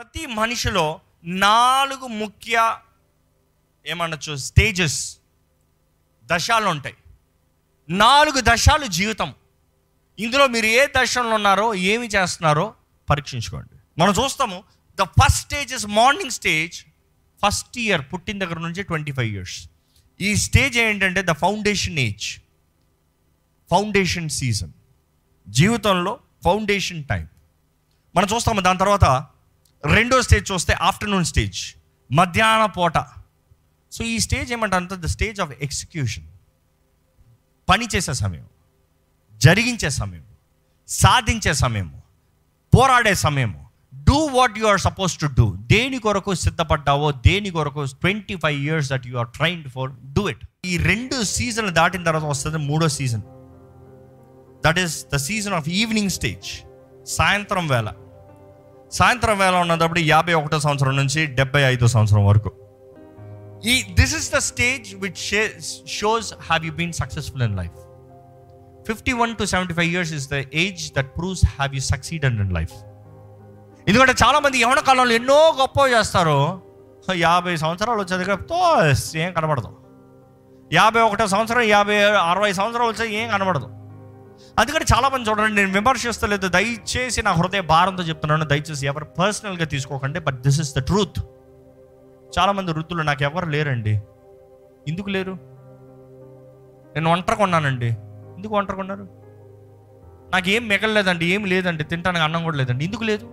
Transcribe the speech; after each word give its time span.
ప్రతి 0.00 0.26
మనిషిలో 0.26 1.00
నాలుగు 1.24 2.06
ముఖ్య 2.06 2.78
ఏమనొచ్చు 3.86 4.36
స్టేజెస్ 4.36 5.18
దశాలు 6.24 6.68
ఉంటాయి 6.68 6.96
నాలుగు 7.88 8.40
దశాలు 8.40 8.86
జీవితం. 8.86 9.34
ఇందులో 10.18 10.46
మీరు 10.46 10.66
ఏ 10.66 10.86
దశలో 10.96 11.34
ఉన్నారో 11.34 11.74
ఏమి 11.74 12.06
చేస్తున్నారో 12.06 12.74
పరీక్షించుకోండి. 13.10 13.74
మనం 13.98 14.12
చూస్తాము 14.12 14.64
the 14.98 15.02
first 15.02 15.40
stage 15.40 15.74
is 15.74 15.86
morning 15.86 16.30
stage 16.30 16.84
first 17.42 17.78
year 17.78 18.12
పుట్టిన 18.12 18.38
దగ్గర 18.38 18.58
నుంచి 18.58 18.82
ట్వంటీ 18.82 19.12
ఫైవ్ 19.12 19.34
ఇయర్స్ 19.34 19.68
ఈ 20.20 20.34
స్టేజ్ 20.36 20.78
ఏంటంటే 20.78 21.22
the 21.22 21.30
foundation 21.32 21.98
age 21.98 22.40
foundation 23.70 24.28
season 24.28 24.72
జీవితంలో 25.48 26.18
ఫౌండేషన్ 26.44 27.04
టైం 27.04 27.28
మనం 28.14 28.28
చూస్తాము 28.34 28.60
దాని 28.60 28.78
తర్వాత 28.78 29.26
రెండో 29.84 30.16
స్టేజ్ 30.22 30.52
చూస్తే 30.52 30.72
ఆఫ్టర్నూన్ 30.88 31.24
స్టేజ్ 31.24 31.60
మధ్యాహ్న 32.10 32.66
పూట. 32.78 32.96
సో 33.92 34.04
ఈ 34.04 34.18
స్టేజ్ 34.18 34.52
ఏమంటారంటే 34.52 34.96
ద 34.96 35.08
స్టేజ్ 35.16 35.38
ఆఫ్ 35.40 35.52
ఎగ్జిక్యూషన్ 35.66 36.26
పని 37.68 37.86
చేసే 37.94 38.14
సమయం 38.22 38.46
జరిగించే 39.40 39.90
సమయం 39.90 40.24
సాధించే 40.88 41.52
సమయము 41.54 41.98
పోరాడే 42.72 43.14
సమయము 43.14 43.60
do 44.08 44.18
what 44.36 44.58
you 44.58 44.66
are 44.66 44.80
suppose 44.80 45.12
to 45.22 45.26
do 45.38 45.46
దేని 45.72 45.98
కొరకు 45.98 46.34
సిద్ధపడ్డావో 46.34 47.08
దేని 47.28 47.50
కొరకు 47.50 47.84
twenty 48.04 48.36
five 48.36 48.58
years 48.66 48.88
that 48.92 49.06
you 49.06 49.16
are 49.22 49.30
trained 49.38 49.68
for 49.76 49.90
do 50.16 50.28
it 50.28 50.42
ఈ 50.64 50.76
రెండు 50.76 51.16
సీజన్లు 51.36 51.70
దాటిన 51.70 52.02
తర్వాత 52.04 52.24
వస్తుంది 52.24 52.58
మూడో 52.70 52.88
season 52.98 53.24
that 54.64 54.78
is 54.78 54.96
the 55.14 55.16
season 55.28 55.56
of 55.60 55.68
evening 55.80 56.10
stage 56.10 56.48
సాయంత్రం 57.16 57.68
వేళ. 57.68 57.88
సాయంత్రం 58.98 59.38
వేళ 59.38 59.54
ఉన్నప్పుడు 59.54 60.00
యాభై 60.00 60.32
ఒకటో 60.32 60.60
సంవత్సరం 60.60 60.96
నుంచి 60.96 61.26
డెబ్బై 61.26 61.60
ఐదో 61.62 61.86
సంవత్సరం 61.86 62.26
వరకు. 62.26 62.50
ఈ 63.72 63.74
this 63.98 64.14
is 64.18 64.28
the 64.34 64.38
stage 64.38 64.94
which 64.94 65.22
shows 65.98 66.34
have 66.34 66.66
you 66.66 66.72
been 66.72 66.92
successful 66.92 67.42
in 67.42 67.56
life 67.56 67.78
fifty 68.88 69.12
one 69.12 69.36
to 69.36 69.44
seventy 69.44 69.74
five 69.74 69.90
years 69.94 70.12
is 70.12 70.28
the 70.30 70.34
age 70.34 70.92
that 70.96 71.10
proves 71.18 71.44
have 71.44 71.74
you 71.74 71.80
succeeded 71.80 72.40
in 72.46 72.52
life 72.58 72.74
ఎందుకంటే 73.88 74.14
చాలా 74.24 74.40
మంది 74.40 74.58
యవన 74.58 74.80
కాలంలో 74.80 75.14
ఎన్నో 75.14 75.40
గొప్ప 75.60 75.78
చేస్తారు 75.88 76.38
యాభై 77.16 77.56
సంవత్సరాలు 77.56 78.00
వచ్చే 78.00 78.16
దగ్గర 78.16 78.36
ఏం 79.18 79.32
కనబడదు. 79.32 79.70
యాభై 80.72 81.00
ఒకటో 81.00 81.26
సంవత్సరం 81.26 81.62
యాభై 81.62 81.96
అరవై 82.02 82.52
సంవత్సరాలు 82.52 82.90
వచ్చే 82.90 83.06
ఏం 83.20 83.28
కనబడదు. 83.28 83.68
అందుకని 84.58 84.84
చాలామంది 84.94 85.30
చూడండి 85.30 85.54
నేను 85.54 85.72
విమర్శిస్తలేదు 85.72 86.48
దయచేసి 86.48 87.22
నా 87.22 87.32
హృదయ 87.32 87.60
భారంతో 87.60 88.02
చెప్తున్నాను. 88.02 88.44
దయచేసి 88.44 88.86
ఎవరు 88.86 89.04
పర్సనల్గా 89.04 89.64
తీసుకోకండి 89.64 90.18
but 90.20 90.40
this 90.40 90.60
is 90.60 90.72
the 90.76 90.78
truth 90.78 91.20
చాలామంది 92.38 92.72
వృత్తులు 92.72 93.02
నాకు 93.02 93.22
ఎవరు 93.22 93.46
లేరండి. 93.46 93.94
ఎందుకు 94.88 95.08
లేరు? 95.08 95.34
నేను 96.94 97.12
ఒంటరి 97.12 97.36
కొన్నానండి 97.36 97.90
ఎందుకు 98.36 98.54
ఒంటరి 98.56 98.76
కొన్నారు 98.76 99.04
నాకు 100.32 100.48
ఏం 100.48 100.68
మిగలలేదండి 100.68 101.26
ఏం 101.26 101.44
లేదండి. 101.44 101.84
తింటానికి 101.84 102.24
అన్నం 102.24 102.42
కూడా 102.44 102.56
లేదండి. 102.56 102.84
ఎందుకు 102.84 103.04
లేదు? 103.04 103.26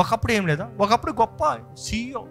ఒకప్పుడు 0.00 0.32
ఏం 0.32 0.46
లేదా? 0.46 0.66
ఒకప్పుడు 0.78 1.12
గొప్ప 1.12 1.40
సీఈఓ 1.78 2.22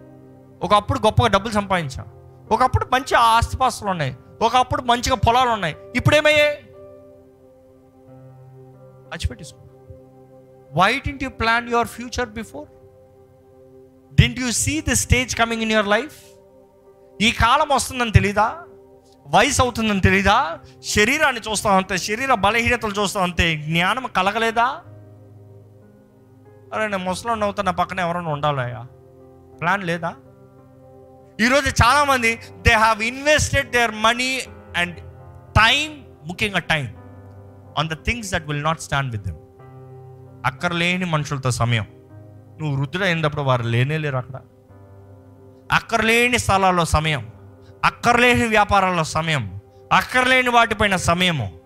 ఒకప్పుడు 0.62 0.98
గొప్పగా 0.98 1.28
డబ్బులు 1.28 1.52
సంపాదించా 1.52 2.04
ఒకప్పుడు 2.52 2.84
మంచి 2.92 3.14
ఆస్తిపాస్తులు 3.14 3.90
ఉన్నాయి 3.90 4.12
ఒకప్పుడు 4.42 4.82
మంచిగా 4.82 5.16
పొలాలు 5.16 5.50
ఉన్నాయి. 5.50 5.76
ఇప్పుడు 5.96 6.16
ఏమయ్యాయి 6.16 6.54
అచ్చిపెట్టేసుకో. 9.14 9.60
Why 10.80 10.90
didn't 11.06 11.22
you 11.24 11.30
plan 11.30 11.68
your 11.68 11.88
future 11.88 12.28
before 12.28 12.68
didn't 14.20 14.40
you 14.40 14.50
see 14.52 14.80
the 14.80 14.94
stage 14.94 15.36
coming 15.36 15.62
in 15.62 15.72
your 15.72 15.86
life 15.86 16.16
ఈ 17.22 17.30
కాలం 17.32 17.68
వస్తుందని 17.72 18.12
తెలీదా? 18.12 18.46
వయసు 19.26 19.62
అవుతుందని 19.62 20.00
తెలీదా? 20.00 20.58
శరీరాన్ని 20.84 21.40
చూస్తాం 21.50 21.76
అంతే 21.76 21.96
శరీర 21.96 22.34
బలహీనతలు 22.34 22.94
చూస్తాం 23.02 23.22
అంతే 23.22 23.46
జ్ఞానం 23.56 24.06
కలగలేదా? 24.16 24.66
అరే 26.72 26.88
నేను 26.88 27.04
ముసలం 27.04 27.42
అవుతా 27.42 27.62
నా 27.62 27.72
పక్కన 27.72 28.00
ఎవరైనా 28.00 28.30
ఉండాలయ్యా? 28.30 28.82
ప్లాన్ 29.60 29.84
లేదా? 29.84 30.10
ఈరోజు 31.40 31.68
చాలామంది 31.82 32.30
they 32.66 32.72
have 32.72 33.02
invested 33.02 33.70
their 33.70 33.90
money 33.90 34.30
and 34.76 34.96
time 35.52 36.04
ముఖ్యంగా 36.24 36.58
time 36.58 36.84
on 37.78 37.88
the 37.88 37.92
things 37.92 38.32
that 38.32 38.46
will 38.46 38.62
not 38.62 38.80
stand 38.80 39.12
with 39.12 39.24
them 39.24 39.36
అక్కర్లేని 40.46 41.04
మనుషులతో 41.04 41.50
సమయం. 41.50 41.86
నువ్వు 42.60 42.76
వృద్ధుడైనప్పుడు 42.76 43.42
వారు 43.42 43.62
లేనే 43.62 43.98
లేరు 43.98 44.16
అక్కడ. 44.16 44.34
అక్కర్లేని 45.72 46.38
స్థలాల్లో 46.38 46.84
సమయం. 46.84 47.30
అక్కర్లేని 47.84 48.46
వ్యాపారాల్లో 48.46 49.04
సమయం. 49.04 49.60
అక్కర్లేని 49.92 50.48
వాటిపైన 50.48 50.96
సమయము. 50.96 51.60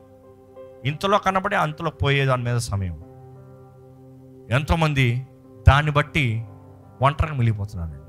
ఇంతలో 0.85 1.19
కనబడే 1.19 1.57
అంతలో 1.57 1.91
పోయే 1.91 2.25
దాని 2.25 2.45
మీద 2.45 2.57
సమయం. 2.57 3.05
ఎంతోమంది 4.51 5.27
దాన్ని 5.69 5.93
బట్టి 5.93 6.45
ఒంటరిగా 7.03 7.35
మిగిలిపోతున్నారండి. 7.35 8.05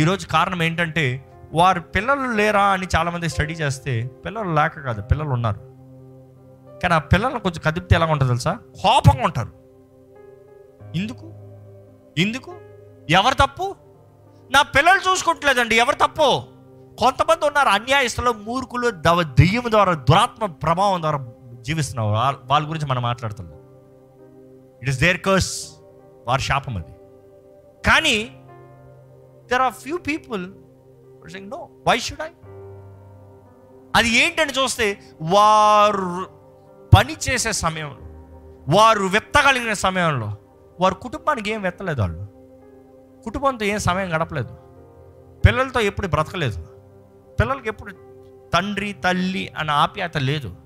ఈరోజు 0.00 0.26
కారణం 0.26 0.62
ఏంటంటే 0.62 1.28
వారు 1.52 1.80
పిల్లలు 1.80 2.32
లేరా 2.32 2.62
అని 2.62 2.86
చాలామంది 2.96 3.28
స్టడీ 3.28 3.52
చేస్తే 3.52 4.10
పిల్లలు 4.24 4.54
లేక 4.54 4.80
కాదు 4.80 5.02
పిల్లలు 5.02 5.28
ఉన్నారు. 5.28 5.75
కానీ 6.82 6.94
ఆ 6.94 6.98
పిల్లలు 6.98 7.38
కొంచెం 7.38 7.62
కదిపితే 7.66 7.94
ఎలా 7.94 8.06
ఉంటుంది 8.06 8.30
తెలుసా? 8.30 8.58
కోపంగా 8.82 9.24
ఉంటారు. 9.24 9.52
ఎందుకు? 10.96 11.26
ఎందుకు? 12.18 12.54
ఎవరు 13.10 13.34
తప్పు? 13.34 13.76
నా 14.50 14.62
పిల్లలు 14.62 15.10
చూసుకుంటలేదండి 15.10 15.76
ఎవరు 15.76 15.94
తప్పు? 15.94 16.42
కొంతమంది 16.98 17.46
ఉన్నారు 17.46 17.68
అన్యాయస్తులు 17.68 18.30
మూర్ఖులు 18.30 18.90
దవ 18.90 19.22
దెయ్యం 19.22 19.62
ద్వారా 19.68 19.92
దురాత్మ 19.94 20.46
ప్రభావం 20.46 21.00
ద్వారా 21.00 21.26
జీవిస్తున్నారు. 21.60 22.36
వాళ్ళ 22.44 22.68
గురించి 22.68 22.86
మనం 22.86 23.02
మాట్లాడుతున్నాం. 23.02 23.58
ఇట్ 24.82 24.90
ఇస్ 24.90 25.00
దేర్ 25.00 25.20
కర్స్ 25.20 25.70
వారి 26.26 26.42
శాపం 26.42 26.76
అది. 26.76 26.92
కానీ 27.86 28.24
there 29.46 29.62
are 29.62 29.72
few 29.72 29.98
people 29.98 30.52
know 31.36 31.68
why 31.88 31.98
should 31.98 32.20
I 32.20 32.28
అది 33.96 34.08
ఏంటని 34.08 34.52
చూస్తే 34.52 35.00
వారు 35.22 36.35
పని 36.96 37.16
చేసే 37.28 37.52
సమయంలో 37.52 37.96
వారు 38.76 39.04
వెత్తగలిగిన 39.04 39.72
సమయంలో 39.72 40.36
వారు 40.80 40.94
కుటుంబానికి 40.94 41.50
ఏం 41.50 41.62
వెత్తలేదు 41.62 42.00
వాళ్ళు. 42.00 42.26
కుటుంబంతో 43.24 43.64
ఏం 43.64 43.78
సమయం 43.78 44.14
గడపలేదు. 44.14 44.54
పిల్లలతో 45.46 45.80
ఎప్పుడు 45.80 46.06
బ్రతకలేదు. 46.06 46.66
పిల్లలకి 47.40 47.68
ఎప్పుడు 47.68 47.92
తండ్రి 48.54 48.92
తల్లి 48.92 49.52
అన్న 49.58 49.70
ఆప్యాయత 49.70 50.16
లేదు. 50.16 50.56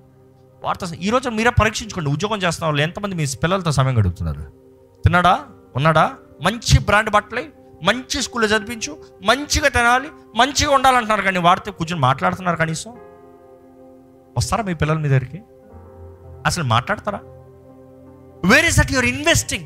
వారితో 0.63 0.87
ఈరోజు 0.95 1.29
మీరే 1.29 1.49
పరీక్షించుకోండి. 1.49 2.09
ఉద్యోగం 2.09 2.37
చేస్తున్న 2.37 2.65
వాళ్ళు 2.65 2.81
ఎంతమంది 2.81 3.15
మీ 3.15 3.25
పిల్లలతో 3.43 3.71
సమయం 3.71 3.99
గడుపుతున్నారు? 3.99 4.41
తిన్నాడా? 5.03 5.45
ఉన్నాడా? 5.75 6.15
మంచి 6.41 6.79
బ్రాండ్ 6.79 7.09
బట్టలే 7.09 7.49
మంచి 7.83 8.21
స్కూల్లో 8.21 8.57
చదివించు 8.57 9.03
మంచిగా 9.23 9.67
తినాలి 9.67 10.07
మంచిగా 10.35 10.71
ఉండాలంటున్నారు 10.71 11.21
కానీ 11.21 11.39
వారితో 11.39 11.71
కూర్చొని 11.71 12.01
మాట్లాడుతున్నారు 12.01 12.57
కనీసం? 12.57 12.91
వస్తారా 14.37 14.63
మీ 14.63 14.73
పిల్లల 14.73 14.97
మీ 14.97 15.09
దగ్గరికి? 15.09 15.41
అసలు 16.45 16.63
మాట్లాడతారా? 16.63 17.19
Where 18.45 18.65
is 18.65 18.79
that 18.79 18.91
your 18.91 19.05
investing 19.05 19.65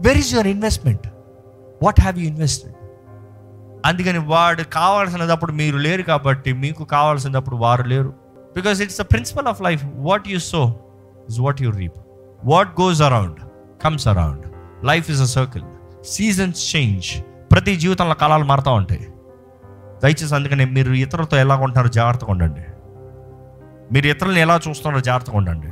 where 0.00 0.18
is 0.18 0.32
your 0.32 0.46
investment 0.46 1.06
what 1.82 2.00
have 2.00 2.18
you 2.18 2.26
invested 2.26 2.74
అందుకని 3.86 4.18
వాడు 4.18 4.62
కావాల్సినప్పుడు 4.62 5.52
మీరు 5.52 5.76
లేరు 5.76 6.02
కాబట్టి 6.02 6.52
మీకు 6.52 6.84
కావాల్సినప్పుడు 6.84 7.56
వారు 7.56 7.82
లేరు. 7.82 8.14
Because 8.56 8.80
it's 8.80 8.98
the 8.98 9.02
principle 9.02 9.46
of 9.46 9.62
life 9.62 9.82
what 9.94 10.28
you 10.28 10.38
sow 10.38 10.80
is 11.28 11.40
what 11.40 11.62
you 11.62 11.70
reap 11.70 11.98
what 12.44 12.80
goes 12.80 13.02
around 13.02 13.36
comes 13.84 14.08
around 14.08 14.44
life 14.86 15.10
is 15.10 15.20
a 15.20 15.24
circle 15.24 15.64
seasons 16.04 16.76
change 16.76 17.22
ప్రతి 17.52 17.76
జీవితంలో 17.76 18.14
కాలాలు 18.14 18.44
మారుతూ 18.44 18.72
ఉంటాయి. 18.72 19.08
దయచేసి 20.02 20.34
అందుకని 20.34 20.64
మీరు 20.64 20.92
ఇతరులతో 20.92 21.36
ఎలా 21.36 21.54
ఉంటున్నారో 21.54 21.88
జాగ్రత్తగా 21.88 22.30
ఉండండి. 22.30 22.64
మీరు 23.92 24.06
ఇతరులను 24.06 24.38
ఎలా 24.38 24.60
చూస్తున్నారో 24.68 25.00
జాగ్రత్తగా 25.00 25.36
ఉండండి. 25.36 25.68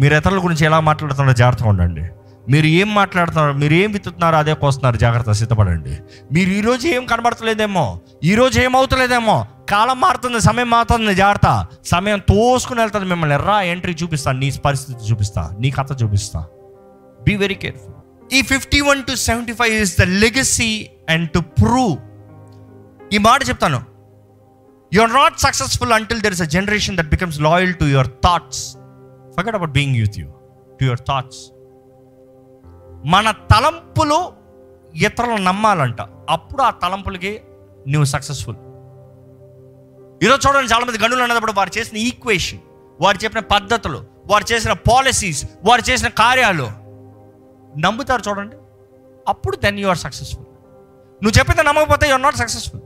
మీరు 0.00 0.14
ఇతరుల 0.14 0.38
గురించి 0.44 0.66
ఎలా 0.66 0.80
మాట్లాడుతున్నారో 0.80 1.36
జాగ్రత్తగా 1.36 1.68
ఉండండి. 1.68 2.04
మీరు 2.52 2.66
ఏం 2.66 2.94
మాట్లాడుతున్నారు 2.94 3.52
మీరు 3.52 3.74
ఏం 3.74 3.90
విత్తుతున్నారో 3.92 4.36
అదే 4.36 4.54
కోస్తున్నారు 4.54 4.96
జాగ్రత్త 4.96 5.32
సిద్ధపడండి. 5.32 5.98
మీరు 6.32 6.50
ఈరోజు 6.50 6.88
ఏం 6.88 7.06
కనబడతలేదేమో 7.06 8.00
ఈరోజు 8.24 8.60
ఏమవుతలేదేమో 8.60 9.46
కాలం 9.68 10.00
మారుతుంది 10.00 10.40
సమయం 10.40 10.70
మారుతుంది 10.70 11.14
జాగ్రత్త. 11.14 11.68
సమయం 11.84 12.18
తోసుకుని 12.18 12.80
వెళ్తుంది 12.80 13.06
మిమ్మల్ని. 13.06 13.36
రా 13.36 13.62
ఎంట్రీ 13.62 13.96
చూపిస్తాను 14.02 14.38
నీ 14.38 14.52
పరిస్థితి 14.64 15.10
చూపిస్తా 15.10 15.56
నీ 15.58 15.70
కథ 15.70 16.02
చూపిస్తా. 16.02 16.44
బీ 17.26 17.36
వెరీ 17.36 17.54
కేర్ఫుల్ 17.54 17.92
ఈ 18.36 18.42
fifty 18.42 18.80
one 18.80 19.02
to 19.02 19.14
seventy 19.14 19.52
five 19.52 19.74
is 19.74 19.98
the 19.98 20.02
legacy 20.02 20.88
and 21.08 21.30
to 21.30 21.38
prove 21.38 21.96
ఈ 23.14 23.18
మాట 23.18 23.48
చెప్తాను. 23.48 23.80
You 24.92 25.02
are 25.02 25.12
not 25.12 25.36
successful 25.38 25.92
until 25.92 26.20
there 26.20 26.32
is 26.32 26.42
a 26.42 26.44
generation 26.44 26.96
that 26.96 27.10
becomes 27.16 27.40
loyal 27.40 27.74
to 27.74 27.84
your 27.84 28.08
thoughts 28.24 28.76
forget 29.36 29.56
about 29.56 29.70
being 29.70 29.96
youth 29.96 30.18
you 30.18 30.30
to 30.80 30.84
your 30.84 31.02
thoughts 31.08 31.42
మన 33.06 33.30
తలంపులు 33.30 34.18
ఇతరులను 34.94 35.42
నమ్మాలంట. 35.44 36.00
అప్పుడు 36.30 36.62
ఆ 36.62 36.70
తలంపులకి 36.70 37.32
నువ్వు 37.88 38.04
successful 38.04 38.56
ఈరోజు 40.22 40.48
చూడండి 40.48 40.72
చాలా 40.72 40.84
మంది 40.84 40.98
గనులు 40.98 41.22
అన్నప్పుడు 41.22 41.52
వారు 41.52 41.78
చేసిన 41.78 41.96
ఈక్వేషన్ 41.98 42.60
వారు 43.00 43.18
చెప్పిన 43.24 43.40
పద్ధతులు 43.40 44.00
వారు 44.30 44.52
చేసిన 44.52 44.72
పాలసీస్ 44.72 45.44
వారు 45.64 45.90
చేసిన 45.90 46.08
కార్యాలు. 46.08 46.66
నమ్ముతారు 47.78 48.22
చూడండి. 48.28 48.56
అప్పుడు 49.28 49.56
దెన్ 49.56 49.78
యు 49.78 49.88
ఆర్ 49.88 49.98
సక్సెస్ఫుల్ 49.98 50.46
నువ్వు 51.24 51.38
చెప్పింది 51.38 51.62
నమ్మకపోతే 51.62 52.08
యు 52.08 52.12
ఆర్ 52.12 52.22
నాట్ 52.22 52.36
సక్సెస్ఫుల్ 52.36 52.83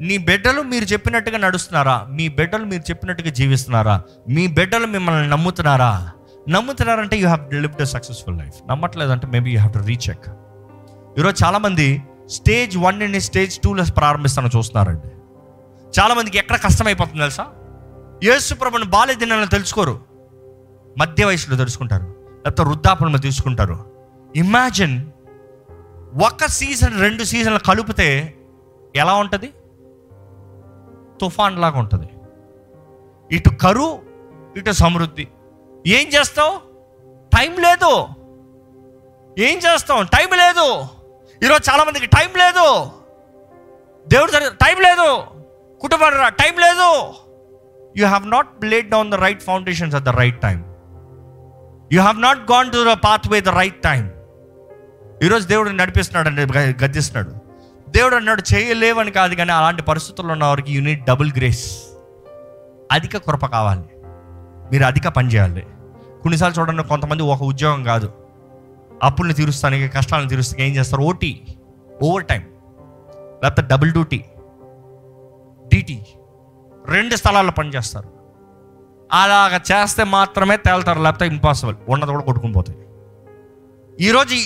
నీ 0.00 0.18
బిడ్డలు 0.18 0.62
మీరు 0.62 0.84
చెప్పినట్టుగా 0.84 1.38
నడుస్తున్నారా? 1.38 2.06
మీ 2.10 2.28
బిడ్డలు 2.28 2.64
మీరు 2.64 2.82
చెప్పినట్టుగా 2.82 3.30
జీవిస్తున్నారా? 3.30 4.02
మీ 4.28 4.46
బిడ్డలు 4.46 4.86
మిమ్మల్ని 4.86 5.30
నమ్ముతున్నారా? 5.30 6.10
నమ్ముతున్నారంటే 6.48 7.16
you 7.16 7.28
have 7.28 7.54
lived 7.54 7.82
a 7.82 7.84
successful 7.84 8.38
life 8.38 8.70
నమ్మట్లేదంటే 8.70 9.26
maybe 9.26 9.50
you 9.50 9.58
have 9.58 9.74
to 9.74 9.78
recheck 9.78 10.28
ఈరోజు 11.18 11.44
చాలామంది 11.44 12.02
స్టేజ్ 12.26 12.78
వన్ని 12.78 13.20
స్టేజ్ 13.20 13.58
టూలో 13.58 13.84
ప్రారంభిస్తాను 13.96 14.50
చూస్తున్నారండి. 14.56 15.08
చాలామందికి 16.00 16.38
ఎక్కడ 16.38 16.56
కష్టమైపోతుంది 16.56 17.18
తెలుసా? 17.18 17.46
యేసు 18.24 18.54
ప్రభుని 18.54 18.84
బాల్య 18.84 19.14
దినాలను 19.14 19.46
తెలుసుకోరు. 19.46 20.00
మధ్య 20.98 21.24
వయసులో 21.24 21.56
తెలుసుకుంటారు. 21.56 22.04
లేకపోతే 22.46 22.62
వృద్ధాపనలు 22.62 23.18
తీసుకుంటారు. 23.18 23.86
ఇమాజిన్ 24.36 25.04
ఒక 26.24 26.46
సీజన్ 26.46 27.00
రెండు 27.00 27.24
సీజన్లు 27.24 27.58
కలిపితే 27.58 28.34
ఎలా 28.96 29.14
ఉంటుంది? 29.14 29.52
తుఫాన్ 31.20 31.58
లాగా 31.58 31.78
ఉంటుంది. 31.78 32.08
ఇటు 33.32 33.50
కరువు 33.50 34.02
ఇటు 34.56 34.72
సమృద్ధి. 34.72 35.28
ఏం 35.86 36.08
చేస్తావు? 36.08 36.58
టైం 37.36 37.52
లేదు. 37.52 38.06
ఏం 39.38 39.58
చేస్తాం 39.58 40.06
టైం 40.06 40.28
లేదు. 40.38 40.86
ఈరోజు 41.44 41.70
చాలామందికి 41.70 42.06
టైం 42.06 42.28
లేదు. 42.36 42.90
దేవుడు 44.08 44.32
టైం 44.48 44.80
లేదు. 44.80 45.24
కుటుంబం 45.80 46.10
టైం 46.28 46.54
లేదు. 46.58 47.14
You 47.98 48.06
have 48.06 48.30
not 48.30 48.64
laid 48.64 48.90
down 48.90 49.10
the 49.10 49.14
right 49.14 49.42
foundations 49.42 49.96
at 49.96 50.04
the 50.04 50.08
right 50.08 50.42
time 50.42 50.58
you 51.92 52.00
have 52.00 52.20
not 52.20 52.50
gone 52.52 52.72
to 52.72 52.94
the 52.94 52.96
path 53.04 53.28
way 53.28 53.40
the 53.40 53.48
right 53.48 53.82
time 53.82 54.10
ఈరోజు 55.22 55.48
దేవుడు 55.48 55.70
నడిపిస్తున్నాడు 55.70 56.28
అండి 56.28 56.84
గద్దిస్తున్నాడు. 56.84 57.35
దేవుడు 57.96 58.16
అన్నాడు 58.16 58.42
చేయలేవని 58.50 59.10
కాదు 59.10 59.34
కానీ 59.34 59.52
అలాంటి 59.52 59.82
పరిస్థితుల్లో 59.82 60.32
ఉన్న 60.32 60.44
వారికి 60.44 60.70
యూనిట్ 60.76 61.02
డబుల్ 61.04 61.30
గ్రేస్ 61.36 61.66
అధిక 62.92 63.16
కృప 63.16 63.44
కావాలి. 63.46 63.86
మీరు 64.72 64.84
అధిక 64.84 65.08
పని 65.08 65.28
చేయాలి. 65.28 65.62
కొన్నిసార్లు 66.22 66.56
చూడండి 66.58 66.82
కొంతమంది 66.82 67.22
ఒక 67.34 67.42
ఉద్యోగం 67.42 67.80
కాదు. 67.84 68.08
అప్పుల్ని 69.02 69.34
తీరుస్తానికి 69.34 69.86
కష్టాలను 69.88 70.28
తీరుస్తానికి 70.28 70.64
ఏం 70.68 70.74
చేస్తారు? 70.76 71.02
ఓటీ 71.02 71.30
ఓవర్ 72.02 72.26
టైం 72.26 72.42
లేకపోతే 73.42 73.62
డబుల్ 73.72 73.90
డ్యూటీ 73.92 74.20
డీటీ 75.72 75.98
రెండు 76.88 77.16
స్థలాల్లో 77.16 77.52
పనిచేస్తారు 77.52 78.10
అలాగ 79.12 79.54
చేస్తే 79.70 80.04
మాత్రమే 80.16 80.56
తేలుతారు 80.56 81.02
లేకపోతే 81.06 81.26
ఇంపాసిబుల్ 81.26 81.76
ఉన్నది 81.88 82.10
కూడా 82.10 82.24
కొట్టుకుని 82.24 82.52
పోతాయి. 82.52 82.78
ఈరోజు 84.00 84.36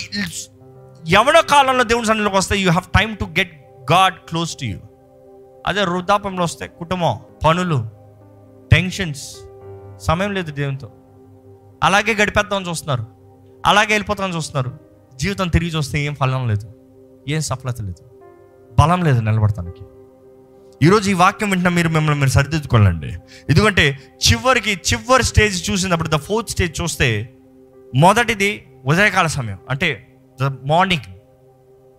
యవన 1.09 1.39
కాలంలో 1.39 1.83
దేవుని 1.83 2.05
సన్నిధిలోకి 2.05 2.37
వస్తే 2.37 2.57
you 2.57 2.71
have 2.71 2.99
time 2.99 3.17
to 3.17 3.25
get 3.25 3.65
God 3.91 4.13
close 4.13 4.55
to 4.55 4.65
you 4.65 4.79
అదే 5.67 5.81
వృద్ధాపంలో 5.81 6.43
వస్తే 6.43 6.67
కుటుంబం 6.67 7.19
పనులు 7.45 7.89
టెన్షన్స్ 8.71 9.35
సమయం 9.97 10.33
లేదు 10.33 10.51
దేవునితో. 10.51 10.91
అలాగే 11.83 12.13
గడిపేద్దామని 12.13 12.69
చూస్తున్నారు. 12.69 13.05
అలాగే 13.65 13.87
వెళ్ళిపోతామని 13.89 14.35
చూస్తున్నారు. 14.35 14.79
జీవితం 15.15 15.47
తిరిగి 15.47 15.69
చూస్తే 15.69 15.99
ఏం 15.99 16.15
ఫలం 16.15 16.47
లేదు. 16.47 16.73
ఏం 17.29 17.41
సఫలత 17.41 17.81
లేదు. 17.81 18.11
బలం 18.79 19.03
లేదు 19.03 19.19
నిలబడటానికి. 19.19 19.85
ఈరోజు 20.85 21.09
ఈ 21.09 21.13
వాక్యం 21.13 21.49
వింటున్న 21.49 21.75
మీరు 21.75 21.89
మిమ్మల్ని 21.89 22.19
మీరు 22.19 22.29
సరిదిద్దుకోవాలండి. 22.29 23.07
ఎందుకంటే 23.49 23.99
చివరికి 24.31 24.71
చివరి 24.71 25.23
స్టేజ్ 25.23 25.69
చూసినప్పుడు 25.69 26.07
ద 26.07 26.15
ఫోర్త్ 26.15 26.49
స్టేజ్ 26.49 26.81
చూస్తే 26.81 27.33
మొదటిది 27.95 28.67
ఉదయకాల 28.85 29.27
సమయం. 29.27 29.59
అంటే 29.69 30.07
the 30.39 30.43
morning 30.43 31.07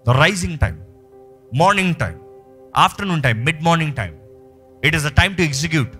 the 0.06 0.10
rising 0.10 0.58
time 0.58 0.76
morning 1.56 1.94
time 1.94 2.20
afternoon 2.76 3.22
time 3.22 3.44
mid 3.44 3.62
morning 3.62 3.94
time 3.94 4.12
it 4.84 4.96
is 4.96 5.04
the 5.04 5.08
time 5.08 5.34
to 5.34 5.42
execute 5.42 5.92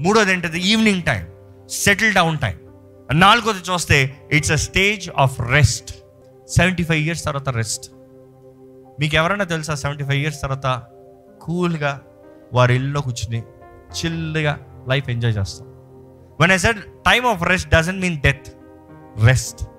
మూడోది 0.00 0.32
ఏంటది? 0.32 0.58
Evening 0.58 1.02
time 1.02 1.22
settle 1.68 2.14
down 2.14 2.38
time 2.38 2.56
నాలుగోది 3.08 3.58
చూస్తే 3.58 3.96
it's 4.32 4.52
a 4.52 4.56
stage 4.56 5.10
of 5.16 5.40
rest 5.40 5.90
seventy 6.48 6.84
five 6.84 7.00
years 7.00 7.24
తర్వాత 7.24 7.48
rest 7.48 7.86
మీకు 9.00 9.16
ఎవరైనా 9.16 9.44
తెలుసా 9.44 9.74
seventy 9.74 10.04
five 10.04 10.20
years 10.20 10.42
తర్వాత 10.42 10.82
కూల్గా 11.40 12.00
వారి 12.52 12.74
ఇల్లులో 12.74 13.00
కూర్చుని 13.00 13.42
చిల్గా 13.98 14.58
లైఫ్ 14.88 15.10
ఎంజాయ్ 15.10 15.32
చేస్తాం. 15.32 15.66
When 16.40 16.52
I 16.52 16.56
said 16.56 16.80
time 16.80 17.26
of 17.26 17.42
rest 17.42 17.70
doesn't 17.70 18.00
mean 18.00 18.20
death 18.20 18.48
rest 19.24 19.69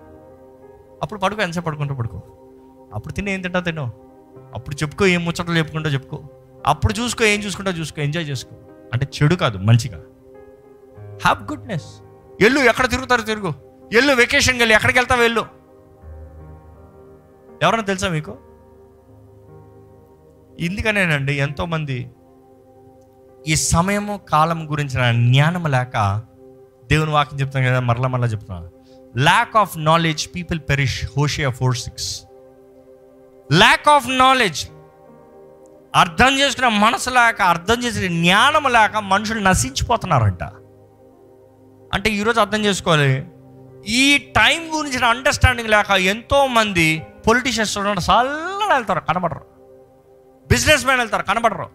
అప్పుడు 1.02 1.20
పడుకో 1.20 1.42
ఎంతసేపు 1.42 1.66
పడుకుంటూ 1.66 1.96
పడుకో. 1.96 2.22
అప్పుడు 2.94 3.14
తిని 3.14 3.32
ఏం 3.32 3.42
తింటా 3.42 3.60
తినో. 3.60 3.92
అప్పుడు 4.54 4.76
చెప్పుకో 4.76 5.06
ఏం 5.06 5.26
ముచ్చటలు 5.26 5.58
చెప్పుకుంటా 5.58 5.90
చెప్పుకో. 5.90 6.24
అప్పుడు 6.68 6.94
చూసుకో 6.94 7.26
ఏం 7.26 7.40
చూసుకుంటా 7.40 7.72
చూసుకో 7.72 8.02
ఎంజాయ్ 8.02 8.30
చేసుకో. 8.30 8.56
అంటే 8.94 9.08
చెడు 9.24 9.36
కాదు 9.36 9.58
మంచిగా. 9.58 9.98
హ్యావ్ 11.26 11.44
గుడ్నెస్ 11.44 12.02
ఎల్లు 12.42 12.60
ఎక్కడ 12.60 12.90
తిరుగుతారు 12.90 13.22
తిరుగు. 13.22 13.54
ఎల్లు 13.94 14.14
వెకేషన్కి 14.14 14.60
వెళ్ళి 14.60 14.76
ఎక్కడికి 14.76 15.00
వెళ్తావు 15.00 15.22
వెళ్ళు. 15.22 15.46
ఎవరైనా 17.64 17.84
తెలుసా 17.84 18.10
మీకు? 18.10 18.38
ఎందుకనేనండి 20.60 21.34
ఎంతోమంది 21.34 22.12
ఈ 23.48 23.56
సమయము 23.56 24.20
కాలం 24.30 24.72
గురించిన 24.72 25.12
జ్ఞానం 25.12 25.64
లేక 25.64 26.22
దేవుని 26.86 27.12
వాక్యం 27.12 27.40
చెప్తాను 27.40 27.66
కదా 27.66 27.80
మరలా 27.80 28.08
మరలా 28.08 28.28
చెప్తున్నాను 28.28 28.81
lack 29.18 29.58
of 29.58 29.78
knowledge 29.78 30.28
people 30.36 30.60
perish 30.60 31.06
Hosea 31.18 31.50
four 31.50 31.76
six 31.76 32.22
lack 33.54 33.90
of 33.90 34.10
knowledge 34.10 34.68
అర్థం 35.96 36.40
చేసుకున్న 36.40 36.68
మనసు 36.68 37.10
లేక 37.10 37.42
అర్థం 37.42 37.84
చేసిన 37.84 38.08
జ్ఞానం 38.08 38.64
లేక 38.64 38.98
మనుషులు 38.98 39.40
నశించిపోతున్నారంట. 39.40 40.44
అంటే 41.94 42.10
ఈరోజు 42.10 42.40
అర్థం 42.40 42.66
చేసుకోవాలి. 42.66 43.26
ఈ 43.88 44.18
టైం 44.18 44.72
గురించిన 44.78 45.06
అండర్స్టాండింగ్ 45.06 45.70
లేక 45.70 45.90
ఎంతోమంది 45.90 47.04
పొలిటీషియన్స్ 47.28 47.78
చల్లగా 47.78 48.74
వెళ్తారు 48.74 49.00
కనబడరు. 49.00 49.46
బిజినెస్ 50.48 50.86
మ్యాన్ 50.86 51.00
వెళ్తారు 51.00 51.24
కనబడరు. 51.24 51.70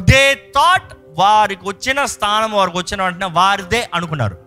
దే 0.00 0.34
థాట్ 0.34 0.92
వారికి 1.18 1.68
వచ్చిన 1.68 2.04
స్థానం 2.04 2.52
వారికి 2.52 2.78
వచ్చిన 2.78 3.02
వెంటనే 3.02 3.26
వారిదే 3.26 3.88
అనుకున్నారు. 3.94 4.45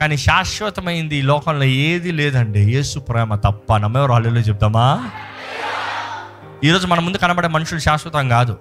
కానీ 0.00 0.16
శాశ్వతమైంది 0.16 1.16
ఈ 1.16 1.22
లోకంలో 1.22 1.64
ఏది 1.64 2.12
లేదండి. 2.12 2.60
యేసు 2.60 2.98
ప్రేమ 2.98 3.34
తప్ప 3.34 3.76
నమ్మేవారు 3.76 4.12
హల్లులో 4.12 4.40
చెప్తామా 4.40 5.10
ఈరోజు 6.64 6.86
మన 6.86 7.00
ముందు 7.00 7.16
కనబడే 7.16 7.48
మనుషులు 7.48 7.80
శాశ్వతం 7.80 8.28
కాదు. 8.28 8.58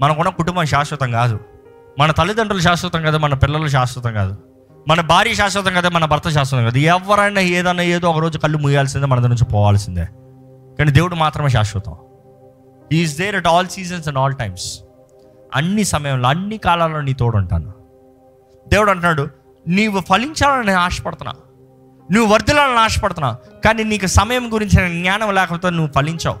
మనకున్న 0.00 0.28
కుటుంబం 0.28 0.64
శాశ్వతం 0.64 1.12
కాదు. 1.12 1.40
మన 1.98 2.12
తల్లిదండ్రులు 2.12 2.60
శాశ్వతం 2.60 3.02
కాదు 3.02 3.16
మన 3.16 3.34
పిల్లలు 3.34 3.68
శాశ్వతం 3.68 4.14
కాదు. 4.14 4.36
మన 4.88 5.00
భార్య 5.00 5.34
శాశ్వతం 5.34 5.74
కదా 5.74 5.88
మన 5.88 6.04
భర్త 6.04 6.28
శాశ్వతం 6.28 6.64
కాదు. 6.64 6.78
ఎవరైనా 6.78 7.40
ఏదైనా 7.40 7.82
ఏదో 7.82 8.10
ఒకరోజు 8.10 8.38
కళ్ళు 8.38 8.58
ముయ్యాల్సిందే 8.58 9.06
మన 9.06 9.18
దగ్గర 9.18 9.28
నుంచి 9.28 9.44
పోవాల్సిందే. 9.44 10.04
కానీ 10.78 10.90
దేవుడు 10.90 11.14
మాత్రమే 11.14 11.48
శాశ్వతం. 11.48 11.94
Is 12.92 13.18
there 13.18 13.36
at 13.36 13.46
all 13.46 13.68
seasons 13.68 14.08
and 14.08 14.18
all 14.18 14.34
times 14.34 14.80
అన్ని 15.56 15.84
సమయంలో 15.84 16.28
అన్ని 16.28 16.58
కాలాల్లో 16.58 17.00
నీ 17.00 17.12
తోడు 17.12 17.36
ఉంటాను 17.36 17.72
దేవుడు 18.68 18.90
అంటున్నాడు 18.90 19.39
నీవు 19.70 20.00
ఫలించాలని 20.00 20.66
నేను 20.66 20.78
ఆశపడుతున్నా. 20.78 21.32
నువ్వు 22.12 22.32
వర్ధిల్లాలని 22.32 22.78
ఆశపడుతున్నా. 22.78 23.36
కానీ 23.64 23.84
నీకు 23.84 24.06
సమయం 24.06 24.54
గురించిన 24.54 24.88
జ్ఞానం 24.88 25.34
లేకపోతే 25.34 25.70
నువ్వు 25.70 25.92
ఫలించావు. 25.92 26.38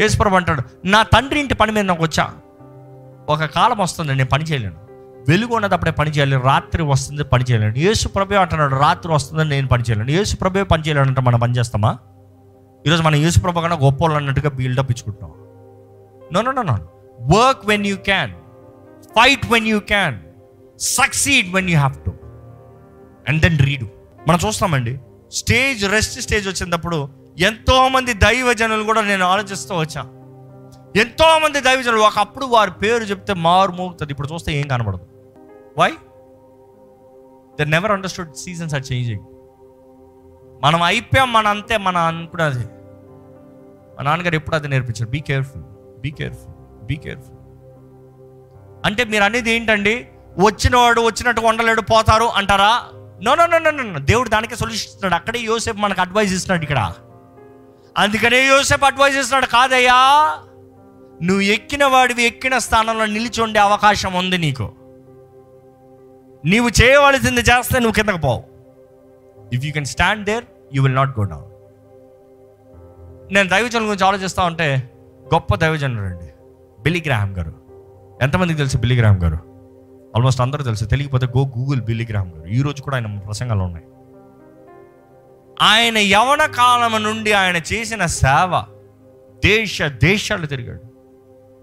యేసుప్రభు 0.00 0.36
అంటాడు 0.36 0.62
నా 0.84 1.02
తండ్రి 1.02 1.40
ఇంటి 1.40 1.54
పని 1.54 1.72
మీద 1.72 1.84
నాకు 1.84 2.02
వచ్చా. 2.02 2.30
ఒక 3.28 3.44
కాలం 3.44 3.78
వస్తుంది 3.78 4.14
నేను 4.14 4.28
పని 4.28 4.44
చేయలేను. 4.44 4.88
వెలుగు 5.28 5.54
ఉన్నదప్పుడే 5.54 5.90
పని 5.90 6.10
చేయలేను 6.10 6.42
రాత్రి 6.42 6.82
వస్తుంది 6.82 7.24
పని 7.24 7.44
చేయలేను. 7.50 7.78
యేసు 7.78 8.08
ప్రభు 8.08 8.34
అంటున్నాడు 8.34 8.76
రాత్రి 8.76 9.12
వస్తుందని 9.12 9.48
నేను 9.48 9.68
పని 9.68 9.82
చేయలేను. 9.82 10.10
యేసు 10.10 10.36
ప్రభు 10.36 10.64
పని 10.64 10.82
చేయలేను 10.82 11.08
అంటే 11.08 11.20
మనం 11.20 11.40
పని 11.40 11.52
చేస్తామా? 11.52 11.98
ఈరోజు 12.86 13.02
మనం 13.02 13.16
యేసు 13.16 13.40
ప్రభు 13.40 13.60
కన్నా 13.60 13.76
గొప్ప 13.76 14.02
వాళ్ళు 14.02 14.16
అన్నట్టుగా 14.16 14.50
buildup 14.50 14.90
ఇచ్చుకుంటున్నాం. 14.90 15.32
No 16.32 16.42
no 16.42 16.62
no 16.62 16.62
no 16.62 16.78
work 17.20 17.66
when 17.66 17.86
you 17.86 17.96
can 17.96 18.32
fight 19.04 19.52
when 19.52 19.66
you 19.66 19.80
can 19.80 20.18
succeed 20.78 21.54
when 21.54 21.70
you 21.70 21.76
have 21.76 22.04
to 22.06 22.07
and 23.28 23.40
then 23.42 23.58
read 23.58 23.86
మనం 24.28 24.38
చూస్తామండి. 24.46 24.94
స్టేజ్ 25.32 25.82
రెస్ట్ 25.94 26.20
స్టేజ్ 26.20 26.46
వచ్చినప్పుడు 26.48 26.98
ఎంతోమంది 27.38 28.12
దైవజనులు 28.26 28.84
కూడా 28.90 29.00
నేను 29.00 29.24
ఆలోచిస్తూ 29.24 29.72
వచ్చా. 29.78 30.02
ఎంతోమంది 31.00 31.58
దైవజనులు 31.60 32.02
ఒకప్పుడు 32.02 32.46
వారి 32.54 32.72
పేరు 32.82 33.04
చెప్తే 33.04 33.34
మారు 33.46 33.72
మోగుతుంది. 33.72 34.12
ఇప్పుడు 34.12 34.28
చూస్తే 34.32 34.50
ఏం 34.60 34.66
కనబడదు. 34.68 35.06
Why 35.78 35.90
they 37.60 37.66
never 37.74 37.92
understood 37.92 38.32
seasons 38.34 38.74
are 38.74 38.86
changing 38.92 39.24
మనం 40.64 40.80
అయిపోయాం 40.82 41.32
మన 41.32 41.46
అంతే 41.54 41.76
మన 41.86 41.96
అనుకున్నది 42.10 42.64
మా 43.96 44.02
నాన్నగారు 44.02 44.34
ఎప్పుడు 44.34 44.56
అది 44.56 44.68
నేర్పించారు. 44.68 45.10
Be 45.10 45.20
careful 45.20 45.64
be 46.00 46.10
careful 46.10 46.54
be 46.86 46.96
careful 47.04 47.36
అంటే 48.86 49.04
మీరు 49.04 49.24
అనేది 49.24 49.50
ఏంటండి? 49.50 49.94
వచ్చినవాడు 50.46 51.00
వచ్చినట్టు 51.00 51.40
వండలేడు 51.40 51.80
పోతారు 51.80 52.26
అంటారా? 52.40 52.72
No 53.26 53.34
no 53.34 53.44
no 53.46 53.58
no 53.58 53.70
no 53.70 53.98
దేవుడు 53.98 54.28
దానికే 54.28 54.56
సొల్యూషన్ 54.56 54.88
ఇస్తున్నాడు. 54.88 55.14
అక్కడే 55.14 55.38
యోసేపు 55.38 55.76
మనకు 55.76 56.00
అడ్వైజ్ 56.00 56.34
ఇస్తున్నాడు 56.34 56.62
ఇక్కడ. 56.62 56.94
అందుకనే 57.98 58.46
యోసేపు 58.46 58.84
అడ్వైజ్ 58.84 59.16
ఇస్తున్నాడు 59.18 59.46
కాదయ్యా 59.46 59.96
నువ్వు 61.22 61.40
ఎక్కిన 61.40 61.84
వాడివి 61.84 62.22
ఎక్కిన 62.22 62.58
స్థానంలో 62.58 63.06
నిలిచి 63.06 63.42
ఉండే 63.42 63.60
అవకాశం 63.60 64.12
ఉంది 64.12 64.38
నీకు. 64.38 64.72
నీవు 66.44 66.68
చేయవలసింది 66.82 67.40
చేస్తే 67.40 67.78
నువ్వు 67.78 67.92
కిందకు 67.92 68.16
పోవు. 68.16 68.42
If 69.52 69.64
you 69.64 69.72
can 69.72 69.84
stand 69.84 70.24
there 70.24 70.44
you 70.74 70.82
will 70.82 70.94
not 70.94 71.18
go 71.18 71.24
down 71.24 71.46
నేను 73.34 73.48
దైవజనుల 73.48 73.86
గురించి 73.86 74.06
ఆలోచిస్తా 74.06 74.44
ఉంటే 74.44 74.90
గొప్ప 75.34 75.54
దైవజనుడు 75.54 76.06
అండి 76.06 76.28
బిలిగ్రాహం 76.82 77.38
గారు. 77.38 77.52
ఎంతమందికి 78.22 78.58
తెలుసు 78.58 78.76
బిలిగ్రాహం 78.76 79.22
గారు? 79.22 79.47
ఆల్మోస్ట్ 80.18 80.40
అందరూ 80.40 80.64
తెలుసు. 80.64 80.84
తెలియకపోతే 80.84 81.26
గో 81.26 81.46
గూగుల్ 81.58 81.80
బిల్లిగ్రామ్ 81.80 82.46
ఈరోజు 82.46 82.74
గారు. 82.74 82.82
కూడా 82.82 82.96
ఆయన 82.96 83.18
ప్రసంగాలు 83.18 83.60
ఉన్నాయి. 83.60 83.86
ఆయన 85.60 85.98
యవన 85.98 86.46
కాలం 86.46 87.02
నుండి 87.02 87.32
ఆయన 87.32 87.56
చేసిన 87.56 88.06
సేవ 88.06 88.64
దేశ 89.44 89.82
దేశాలు 89.82 90.46
తిరిగాడు. 90.46 90.82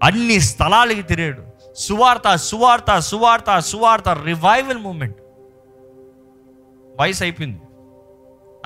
అన్ని 0.02 0.40
స్థలాలకి 0.40 1.02
తిరిగాడు. 1.02 1.42
సువార్త 1.76 2.36
సువార్త 2.36 2.98
సువార్త 2.98 3.58
సువార్త 3.58 4.08
రివైవల్ 4.08 4.78
మూమెంట్ 4.78 5.16
వయసు 7.00 7.24
అయిపోయింది 7.24 7.60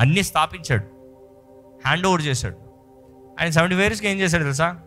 అన్నీ 0.01 0.23
స్థాపించాడు. 0.23 0.85
హ్యాండ్ 1.87 2.07
ఓవర్ 2.07 2.23
చేశాడు. 2.23 2.57
ఆయన 3.41 3.51
సెవెంటీ 3.51 3.77
ఇయర్స్కి 3.77 4.09
ఏం 4.09 4.21
చేశాడు 4.21 4.43
తెలుసా? 4.43 4.79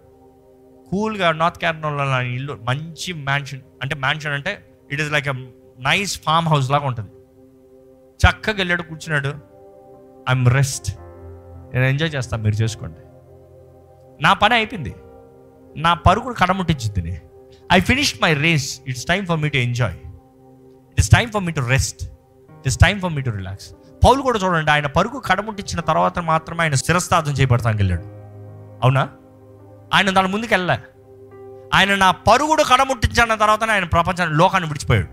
కూల్గా 0.92 1.32
నార్త్ 1.32 1.60
క్యారనోలో 1.60 2.22
ఇల్లు 2.22 2.58
మంచి 2.64 3.14
మ్యాన్షన్ 3.14 3.62
అంటే 3.82 3.96
మ్యాన్షన్ 3.96 4.34
అంటే 4.34 4.70
it 4.92 5.02
is 5.02 5.12
like 5.12 5.28
a 5.28 5.34
nice 5.80 6.22
farm 6.22 6.48
house 6.48 6.72
లాగా 6.72 6.88
ఉంటుంది. 6.88 7.10
చక్కగా 8.28 8.56
వెళ్ళాడు 8.56 8.82
కూర్చున్నాడు. 8.82 9.28
ఐఎమ్ 10.30 10.48
రెస్ట్ 10.48 10.92
నేను 11.74 11.86
ఎంజాయ్ 11.86 12.16
చేస్తాను 12.16 12.44
మీరు 12.44 12.56
చేసుకోండి. 12.56 13.00
నా 14.24 14.34
పని 14.34 14.56
అయిపోయింది. 14.56 14.96
నా 15.78 15.94
పరుగుడు 15.94 16.34
కడముట్టించింది 16.34 17.22
I 17.74 17.80
finish 17.80 18.16
my 18.22 18.34
race 18.34 18.82
it's 18.88 19.06
time 19.06 19.26
for 19.26 19.40
me 19.40 19.50
to 19.50 19.58
enjoy 19.58 19.96
it's 20.98 21.10
time 21.10 21.32
for 21.32 21.44
me 21.44 21.52
to 21.52 21.62
rest 21.62 22.04
it's 22.52 22.78
time 22.78 23.02
for 23.02 23.14
me 23.14 23.22
to 23.22 23.30
relax 23.30 23.74
Paul 24.06 24.22
కూడా 24.22 24.40
చూడండి 24.40 24.72
ఆయన 24.72 24.86
పరుగు 24.86 25.20
కడముట్టించిన 25.20 25.80
తర్వాత 25.80 26.20
మాత్రమే 26.20 26.62
ఆయన 26.62 26.74
స్థిరస్థాతం 26.74 27.32
చేయబడతానికి 27.32 27.84
వెళ్ళాడు. 27.84 28.04
అవునా? 28.84 29.10
ఆయన 29.94 30.10
దాని 30.10 30.28
ముందుకు 30.28 30.54
వెళ్ళలే 30.54 30.80
ఆయన 31.74 31.96
నా 31.96 32.12
పరుగుడు 32.12 32.64
కడముట్టించిన 32.64 33.34
తర్వాత 33.34 33.64
ఆయన 33.64 33.84
ప్రపంచాన్ని 33.84 34.38
లోకాన్ని 34.38 34.70
విడిచిపోయాడు. 34.70 35.08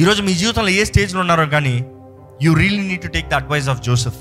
ఈరోజు 0.00 0.22
మీ 0.22 0.34
జీవితంలో 0.34 0.68
ఏ 0.68 0.84
స్టేజ్లో 0.84 1.20
ఉన్నారో 1.20 1.46
కానీ 1.46 1.86
you 2.42 2.54
really 2.54 2.82
need 2.88 3.02
to 3.02 3.08
take 3.08 3.28
the 3.28 3.34
advice 3.34 3.68
of 3.68 3.82
Joseph 3.82 4.20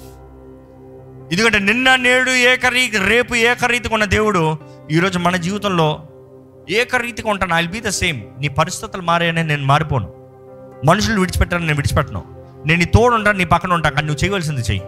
ఎందుకంటే 1.34 1.60
నిన్న 1.60 1.96
నేడు 1.96 2.32
ఏకరీతి 2.32 2.98
రేపు 2.98 3.36
ఏకరీతిగా 3.36 3.94
ఉన్న 3.94 4.06
దేవుడు 4.06 4.58
ఈరోజు 4.92 5.20
మన 5.20 5.36
జీవితంలో 5.36 6.08
ఏకరీతిగా 6.70 7.30
ఉంటాను 7.30 7.56
ఐల్ 7.56 7.68
బీ 7.68 7.80
ద 7.80 7.90
సేమ్ 7.90 8.22
నీ 8.40 8.48
పరిస్థితులు 8.48 9.02
మారాయని 9.02 9.44
నేను 9.44 9.66
మారిపోను. 9.66 10.14
మనుషులు 10.86 11.20
విడిచిపెట్టాను 11.20 11.66
నేను 11.66 11.76
విడిచిపెట్టను. 11.76 12.24
నేను 12.66 12.80
నీ 12.80 12.86
తోడు 12.86 13.16
ఉంటాను 13.16 13.38
నీ 13.38 13.46
పక్కన 13.46 13.74
ఉంటాను 13.74 13.96
కానీ 13.96 14.08
నువ్వు 14.08 14.26
చేయవలసింది 14.26 14.62
చెయ్యి. 14.62 14.84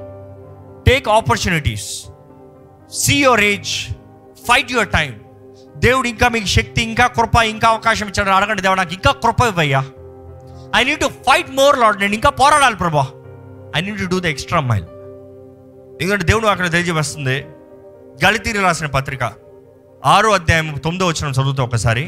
Take 0.87 1.09
opportunities 1.09 1.89
see 2.93 3.15
your 3.15 3.41
age 3.41 3.93
fight 4.47 4.71
your 4.71 4.89
time 4.89 5.19
దేవుడు 5.83 6.07
ఇంకా 6.07 6.27
మీకు 6.27 6.45
శక్తి 6.45 6.83
ఇంకా 6.83 7.07
కృప 7.07 7.35
ఇంకా 7.43 7.67
అవకాశం 7.69 8.07
ఇచ్చాడు. 8.07 8.29
అడగండి 8.29 8.61
దేవుడు 8.61 8.79
నాకు 8.79 8.93
ఇంకా 8.93 9.11
కృప 9.11 9.41
ఇవ్వయ్యా. 9.47 9.81
I 10.75 10.83
need 10.83 10.99
to 10.99 11.09
fight 11.27 11.51
more 11.51 11.79
Lord 11.79 11.99
నేను 11.99 12.13
ఇంకా 12.13 12.29
పోరాడాలి 12.29 12.75
ప్రభా. 12.75 13.05
I 13.77 13.81
need 13.81 13.99
to 13.99 14.05
do 14.05 14.19
the 14.19 14.25
extra 14.25 14.59
mile 14.59 14.87
ఎందుకంటే 16.01 16.25
దేవుడు 16.25 16.47
అక్కడ 16.47 16.71
తెలియజేస్తుంది. 16.71 17.37
గళితీరి 18.25 18.59
రాసిన 18.59 18.87
పత్రిక 18.87 19.23
ఆరో 20.05 20.29
అధ్యాయం 20.31 20.77
తొమ్మిదో 20.77 21.07
వచ్చిన 21.07 21.31
చదువుతా 21.31 21.63
ఒకసారి. 21.63 22.05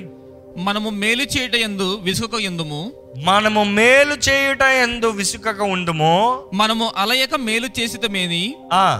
మనము 0.57 0.89
మేలు 0.89 1.23
చేయట 1.23 1.55
ఎందు 1.55 1.99
విసుక 2.03 2.35
ఎందుము 2.41 2.81
మనము 3.25 3.63
మేలు 3.63 4.15
చేయుట 4.27 4.61
ఎందు 4.83 5.07
విసుకక 5.07 5.61
ఉండుము 5.61 6.13
మనము 6.53 6.91
అలయక 6.97 7.35
మేలు 7.35 7.67
చేసితమేని 7.79 8.43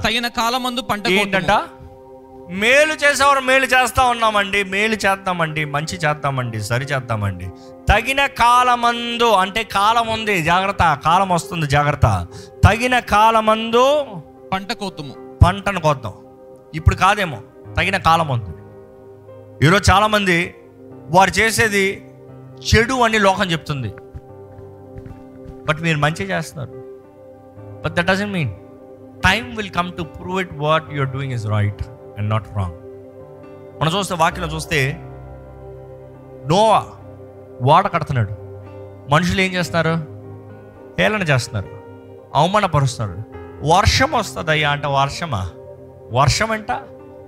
తగిన 0.06 0.28
కాలమందు 0.28 0.82
పంట 0.82 1.08
ఏంటంట? 1.08 1.52
మేలు 2.52 2.94
చేసేవారు 2.94 3.40
మేలు 3.40 3.66
చేస్తా 3.66 4.04
ఉన్నామండి 4.04 4.64
మేలు 4.64 4.94
చేద్దామండి 4.94 5.66
మంచి 5.66 5.98
చేద్దామండి 5.98 6.64
సరి 6.64 6.86
చేద్దామండి 6.86 7.50
తగిన 7.90 8.26
కాలమందు 8.26 9.32
అంటే 9.32 9.64
కాలం 9.64 10.08
ఉంది 10.08 10.44
జాగ్రత్త 10.44 11.00
కాలం 11.06 11.30
వస్తుంది 11.30 11.68
జాగ్రత్త. 11.68 12.28
తగిన 12.68 13.00
కాలమందు 13.00 14.06
పంట 14.52 14.72
కోతుము. 14.72 15.38
పంటను 15.46 15.80
కోద్దాం. 15.80 16.14
ఇప్పుడు 16.76 16.96
కాదేమో 16.96 17.42
తగిన 17.78 17.98
కాలం 17.98 18.28
ఉంది. 18.28 18.50
ఈరోజు 19.68 19.92
చాలామంది 19.92 20.56
వారు 21.10 21.30
చేసేది 21.30 22.12
చెడు 22.76 22.94
అని 22.94 23.20
లోకం 23.20 23.52
చెప్తుంది. 23.52 23.94
బట్ 25.68 25.82
మీరు 25.82 25.98
మంచి 25.98 26.26
చేస్తున్నారు. 26.26 27.02
But 27.86 27.94
that 27.94 28.06
doesn't 28.06 28.34
mean 28.34 28.52
time 29.22 29.58
will 29.58 29.70
come 29.70 29.94
to 29.98 30.04
prove 30.04 30.42
it 30.42 30.54
what 30.54 30.94
you're 30.94 31.08
doing 31.08 31.34
is 31.34 31.48
right. 31.48 31.84
And 32.18 32.30
not 32.30 32.48
wrong 32.56 32.74
మనం 33.82 34.00
చూస్తే 34.00 34.16
వాక్యం 34.16 34.48
చూస్తే 34.48 34.98
నోవా 36.48 36.86
వాడ 37.62 37.88
కడుతున్నాడు 37.88 38.32
మనుషులు 39.10 39.42
ఏం 39.42 39.54
చేస్తున్నారు? 39.54 39.98
హేళన 41.00 41.22
చేస్తున్నారు. 41.22 41.68
అవమానపరుస్తున్నారు. 42.36 43.24
వర్షం 43.76 44.12
వస్తుందయ్యా 44.12 44.72
అంటే 44.72 44.88
వర్షమా? 44.88 45.50
వర్షం 46.12 46.52
అంట? 46.52 46.72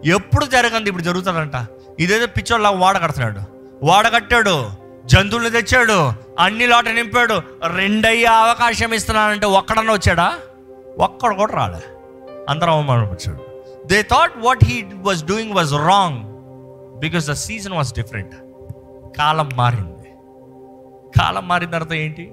ఎప్పుడు 0.06 0.46
జరగంది 0.46 0.90
ఇప్పుడు 0.90 1.04
జరుగుతుందంట? 1.04 1.68
ఇదేదో 2.00 2.26
పిచ్చోళ్ళ 2.26 2.68
వాడ 2.68 2.98
కడుతున్నాడు 2.98 3.40
వాడ 3.84 4.08
కట్టాడు 4.08 4.70
జంతువులు 5.06 5.50
తెచ్చాడు 5.50 6.12
అన్ని 6.40 6.68
లోట 6.68 6.88
నింపాడు. 6.88 7.42
రెండయ్యే 7.76 8.26
అవకాశం 8.26 8.94
ఇస్తున్నానంటే 8.94 9.46
ఒక్కడన్నా 9.46 9.94
వచ్చాడా? 9.94 10.38
ఒక్కడు 11.00 11.36
కూడా 11.36 11.54
రాలే. 11.54 11.84
అందరం 12.50 12.70
అవమానపరిచాడు. 12.70 13.45
They 13.86 14.02
thought 14.02 14.32
what 14.38 14.66
he 14.66 14.84
was 14.96 15.26
doing 15.26 15.54
was 15.54 15.74
wrong 15.74 16.24
because 17.00 17.28
the 17.28 17.34
season 17.34 17.74
was 17.74 17.94
different 17.94 18.36
కాలం 19.18 19.50
మారింది. 19.56 20.10
కాలం 21.20 21.48
మారిన 21.48 21.70
తర్వాత 21.70 21.94
ఏంటి? 21.94 22.26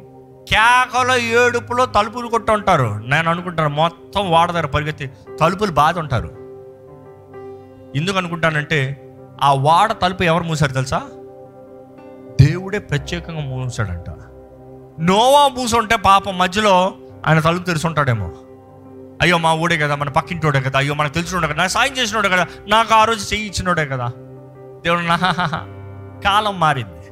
కేకలో 0.50 1.16
ఏడుపులో 1.16 1.86
తలుపులు 1.86 2.28
కొట్టుంటారు. 2.28 3.00
నేను 3.04 3.30
అనుకుంటాను 3.30 3.68
మొత్తం 3.68 4.30
వాడదారు 4.30 4.66
పరిగెత్తి 4.66 5.10
తలుపులు 5.40 5.72
బాధ 5.72 5.98
ఉంటారు 5.98 6.28
ఎందుకు 7.96 8.16
అనుకుంటానంటే 8.16 9.08
ఆ 9.42 9.52
వాడ 9.52 9.92
తలుపు 9.92 10.22
ఎవరు 10.22 10.44
మూసారు 10.44 10.72
తెలుసా? 10.72 10.98
దేవుడే 12.40 12.78
ప్రత్యేకంగా 12.78 13.40
మూసాడంట 13.40 14.10
నోవా 15.00 15.48
మూసుంటే 15.48 15.96
పాపం 15.96 16.38
మధ్యలో 16.38 16.92
ఆయన 17.26 17.40
తలుపు 17.40 17.62
తెరుచుంటాడేమో. 17.62 18.30
అయ్యో 19.22 19.38
మా 19.38 19.54
ఊడే 19.54 19.76
కదా 19.76 19.96
మన 19.96 20.08
పక్కింటోడే 20.08 20.60
కదా 20.60 20.78
అయ్యో 20.78 20.94
మనకు 20.94 21.12
తెలిసినోడే 21.12 21.46
కదా 21.46 21.56
నాకు 21.56 21.70
సాయం 21.70 21.96
చేసినోడే 21.96 22.28
కదా 22.28 22.46
నాకు 22.68 22.94
ఆ 22.94 23.04
రోజు 23.04 23.34
చేయించినోడే 23.34 23.86
కదా. 23.86 24.06
దేవుడు 24.84 25.00
నా 25.00 25.16
కాలం 26.24 26.60
మారింది. 26.60 27.08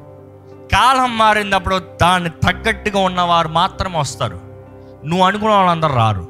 కాలం 0.73 1.19
మారినప్పుడు 1.19 1.79
దాన్ని 2.03 2.31
తగ్గట్టుగా 2.31 2.99
ఉన్నవారు 2.99 3.49
మాత్రమే 3.49 3.99
వస్తారు. 3.99 4.41
నువ్వు 5.05 5.27
అనుకున్న 5.27 5.55
వాళ్ళందరూ 5.55 5.95
రారు. 5.95 6.29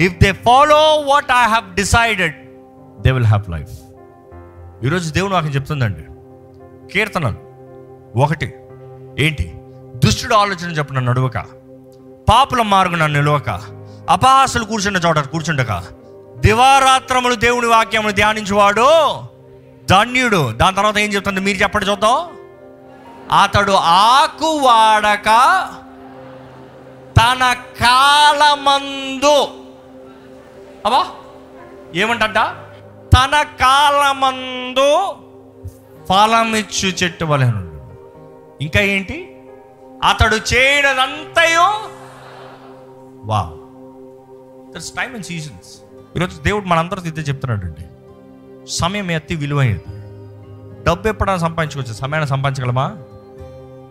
If 0.00 0.14
they 0.22 0.32
follow 0.32 0.96
what 0.96 1.30
I 1.30 1.48
have 1.48 1.74
decided 1.74 2.34
they 3.00 3.12
will 3.12 3.24
have 3.24 3.50
life 3.50 3.70
ఈరోజు 4.84 5.12
దేవుడు 5.12 5.32
నాకు 5.32 5.46
చెప్తుందండి. 5.46 6.04
కీర్తనలు. 6.92 7.36
ఒకటి 8.18 8.54
ఏంటి? 9.18 9.54
దుష్టుడు 9.96 10.34
ఆలోచన 10.34 10.70
చెప్పిన 10.70 10.98
నడువక 10.98 11.38
పాపుల 12.28 12.62
మార్గున 12.62 13.06
నిలవక 13.06 13.75
అపాసలు 14.10 14.64
కూర్చుండ 14.64 15.00
చోట 15.06 15.18
కూర్చుండక 15.18 15.72
దివారాత్రములు 16.36 17.34
దేవుని 17.34 17.66
వాక్యములు 17.66 18.12
ధ్యానించువాడు 18.12 18.88
ధన్యుడు. 19.90 20.52
దాని 20.52 20.76
తర్వాత 20.76 20.98
ఏం 20.98 21.10
చెప్తుంది? 21.12 21.40
మీరు 21.40 21.58
చెప్పండి 21.58 21.86
చూద్దాం. 21.86 22.18
అతడు 23.40 23.72
ఆకు 23.72 24.50
వాడక 24.56 25.28
తన 27.18 27.56
కాలమందు 27.80 29.38
అవా 30.86 31.06
ఏమంటట? 31.94 32.38
తన 33.14 33.42
కాలమందు 33.42 34.90
ఫలమిచ్చు 36.06 36.88
చెట్టు 36.88 37.24
వలెను 37.24 37.62
ఇంకా 38.60 38.80
ఏంటి? 38.80 39.36
అతడు 40.04 40.36
చేయనదంతయో 40.54 41.68
వా 43.24 43.40
దర్స్ 44.76 44.90
టైమ్ 44.90 45.14
అండ్ 45.14 45.26
సీజన్స్ 45.26 45.82
ఈరోజు 46.16 46.42
దేవుడు 46.42 46.64
మనందరితో 46.64 47.06
ఇదే 47.06 47.20
చెప్తున్నాడండి. 47.20 47.84
సమయం 48.70 49.10
ఎత్తి 49.10 49.34
విలువైనది. 49.34 49.82
డబ్బు 50.84 51.08
ఎప్పుడైనా 51.08 51.38
సంపాదించుకోవచ్చు. 51.38 51.94
సమయాన్ని 51.94 52.28
సంపాదించగలమా? 52.28 52.96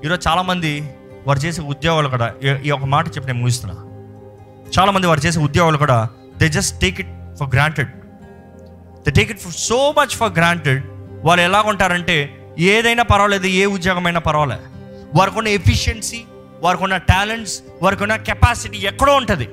ఈరోజు 0.05 0.29
చాలామంది 0.29 0.95
వారు 1.27 1.39
చేసే 1.39 1.61
ఉద్యోగాలు 1.61 2.09
కూడా 2.09 2.33
ఈ- 2.65 2.71
ఒక 2.71 2.85
మాట 2.85 3.07
చెప్పి 3.07 3.25
నేను 3.25 3.39
ముగిస్తున్నా. 3.39 3.77
చాలామంది 4.79 5.07
వారు 5.07 5.19
చేసే 5.19 5.39
ఉద్యోగాలు 5.39 5.77
కూడా 5.77 6.09
they 6.37 6.49
just 6.49 6.81
take 6.81 6.99
it 6.99 7.37
for 7.39 7.49
granted 7.53 7.89
they 9.09 9.13
take 9.13 9.31
it 9.31 9.39
for 9.39 9.53
so 9.53 9.91
much 9.91 10.09
for 10.09 10.31
granted 10.31 10.83
వాళ్ళు 11.23 11.43
ఎలా 11.43 11.61
ఉంటారంటే 11.61 12.47
ఏదైనా 12.59 13.03
పర్వాలేదు 13.03 13.47
ఏ 13.47 13.65
ఉద్యోగమైనా 13.65 14.19
పర్వాలేదు 14.19 14.61
వారికి 15.15 15.37
ఉన్న 15.37 15.49
ఎఫిషియన్సీ 15.49 16.21
వారికి 16.61 16.83
ఉన్న 16.83 16.97
టాలెంట్స్ 16.97 17.61
వారికి 17.81 18.03
ఉన్న 18.03 18.15
కెపాసిటీ 18.15 18.77
ఎక్కడో 18.77 19.15
ఉంటుంది. 19.15 19.49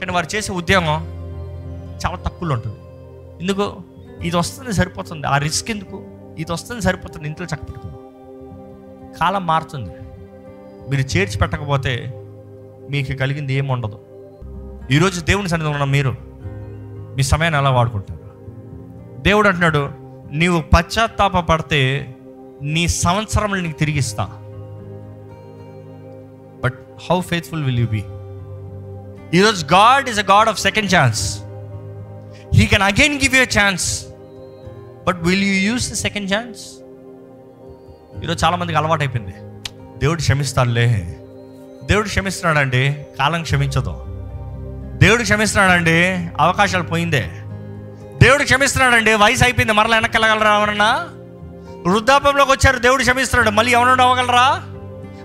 కానీ 0.00 0.12
వారు 0.12 0.36
చేసే 0.36 0.52
ఉద్యోగం 0.52 0.98
చాలా 2.06 2.16
తక్కువలో 2.16 2.54
ఉంటుంది. 2.54 2.78
ఎందుకు? 3.42 3.76
ఇది 4.22 4.36
వస్తుంది 4.36 4.72
సరిపోతుంది. 4.72 5.26
ఆ 5.26 5.38
రిస్క్ 5.38 5.70
ఎందుకు? 5.70 6.04
ఇది 6.38 6.52
వస్తుంది 6.52 6.82
సరిపోతుంది. 6.82 7.28
ఇంట్లో 7.28 7.46
చక్కపెడుతుంది 7.46 7.96
కాలం 9.18 9.46
మారుతుంది. 9.46 9.90
మీరు 10.90 11.16
చేర్చి 11.16 11.38
పెట్టకపోతే 11.38 12.14
మీకు 12.90 13.12
కలిగింది 13.12 13.54
ఏముండదు 13.54 13.98
ఈరోజు 14.90 15.20
దేవుని 15.20 15.48
సన్నిధిలో 15.48 15.72
ఉన్న 15.72 15.84
మీరు 15.84 16.16
మీ 17.16 17.22
సమయాన్ని 17.22 17.60
ఎలా 17.60 17.70
వాడుకుంటారు? 17.70 18.20
దేవుడు 19.22 19.48
అంటున్నాడు 19.48 19.90
నీవు 20.32 20.60
పశ్చాత్తాప 20.60 21.38
పడితే 21.38 21.80
నీ 22.62 22.88
సంవత్సరములు 22.88 23.60
నీకు 23.60 23.78
తిరిగిస్తా 23.78 24.24
but 26.64 26.78
how 27.10 27.20
faithful 27.20 27.64
will 27.64 27.78
you 27.78 27.86
be 27.86 28.02
ఈరోజు 29.34 29.66
God 29.66 30.08
is 30.08 30.18
a 30.18 30.22
God 30.22 30.48
of 30.48 30.58
second 30.60 30.94
chance. 30.94 31.38
He 32.54 32.66
can 32.66 32.82
again 32.82 33.20
give 33.20 33.36
you 33.36 33.42
chance 33.42 34.04
but 35.06 35.20
will 35.22 35.42
you 35.42 35.72
use 35.72 35.90
the 35.90 35.94
second 35.94 36.32
chance? 36.32 36.60
ఈరోజు 38.24 38.44
చాలామందికి 38.44 38.78
అలవాటు 38.78 39.02
అయిపోయింది. 39.02 39.34
దేవుడు 39.98 40.20
క్షమిస్తాడులే. 40.20 40.86
దేవుడు 41.84 42.08
క్షమిస్తున్నాడండి 42.08 43.06
కాలం 43.18 43.42
క్షమించదు. 43.42 44.04
దేవుడు 44.98 45.22
క్షమిస్తున్నాడండి 45.22 46.28
అవకాశాలు 46.40 46.82
పోయిందే. 46.82 47.30
దేవుడు 48.22 48.44
క్షమిస్తున్నాడండి 48.44 49.14
వయసు 49.14 49.44
అయిపోయింది 49.44 49.72
మరలా 49.72 49.96
వెనక్కి 49.96 50.18
వెళ్ళగలరా 50.18 50.58
ఎవరన్నా? 50.58 51.08
వృద్ధాపంలోకి 51.86 52.50
వచ్చారు 52.50 52.78
దేవుడు 52.78 53.02
క్షమిస్తున్నాడు 53.02 53.54
మళ్ళీ 53.54 53.72
ఎవరు 53.72 54.02
అవ్వగలరా? 54.02 54.62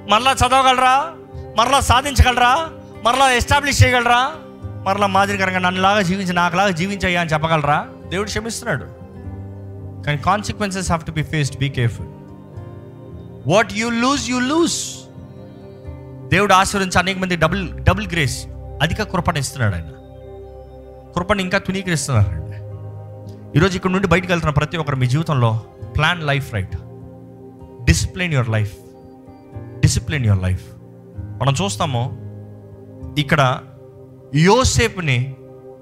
మరలా 0.09 0.31
చదవగలరా? 0.31 1.13
మరలా 1.57 1.79
సాధించగలరా? 1.79 2.69
మరలా 3.05 3.31
ఎస్టాబ్లిష్ 3.31 3.83
చేయగలరా? 3.83 4.31
మరలా 4.87 5.07
మాదిరికరంగా 5.07 5.59
నన్నులాగా 5.59 6.01
జీవించి 6.01 6.33
నాకులాగా 6.33 6.69
జీవించయ్యా 6.69 7.21
అని 7.21 7.29
చెప్పగలరా? 7.29 7.87
దేవుడు 8.07 8.27
క్షమిస్తున్నాడు. 8.27 8.85
కానీ 10.03 10.17
consequences 10.17 10.87
have 10.87 11.05
to 11.05 11.11
be 11.11 11.23
faced 11.23 11.57
be 11.57 11.69
careful 11.69 12.07
what 13.53 13.73
you 13.73 13.89
lose 13.89 14.29
you 14.29 14.39
lose 14.39 14.77
దేవుడు 16.29 16.53
ఆశీర్వించి 16.53 16.99
అనేక 16.99 17.17
మంది 17.17 17.35
డబుల్ 17.35 17.79
డబుల్ 17.79 18.07
గ్రేస్ 18.07 18.47
అధిక 18.81 19.03
కృపణ 19.03 19.37
ఇస్తున్నాడు 19.37 19.75
ఆయన. 19.75 19.89
కృపను 21.15 21.41
ఇంకా 21.41 21.57
తునీకరిస్తున్నాడు 21.57 22.45
ఈరోజు 23.57 23.75
ఇక్కడ 23.75 23.91
నుండి 23.91 24.07
బయటకు 24.07 24.27
వెళ్తున్న 24.27 24.53
ప్రతి 24.53 24.77
ఒక్కరు 24.77 24.95
మీ 24.95 25.07
జీవితంలో 25.07 25.61
plan 25.97 26.27
life 26.27 26.53
right 26.53 26.75
discipline 27.85 28.33
your 28.33 28.49
life 28.49 28.73
discipline 29.79 30.25
your 30.25 30.43
life 30.43 30.65
మనం 31.41 31.53
చూస్తాము 31.63 32.24
ఇక్కడ 33.17 33.59
యోసేపుని 34.35 35.35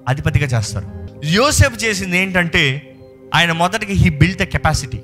అధిపతిగా 0.08 0.46
చేస్తారు. 0.46 0.86
యోసేపు 1.24 1.76
చేసింది 1.76 2.18
ఏంటంటే 2.18 2.96
ఆయన 3.34 3.52
మొదటికి 3.52 3.92
హీ 3.92 4.10
బిల్డ్ 4.10 4.38
ద 4.38 4.42
కెపాసిటీ. 4.42 5.02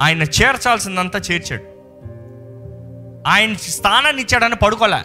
ఆయన 0.00 0.22
చేర్చాల్సిందంతా 0.22 1.18
చేర్చాడు. 1.18 1.62
ఆయన 3.26 3.54
స్థానాన్ని 3.54 4.22
ఇచ్చాడని 4.22 4.56
పడుకోలే. 4.56 5.04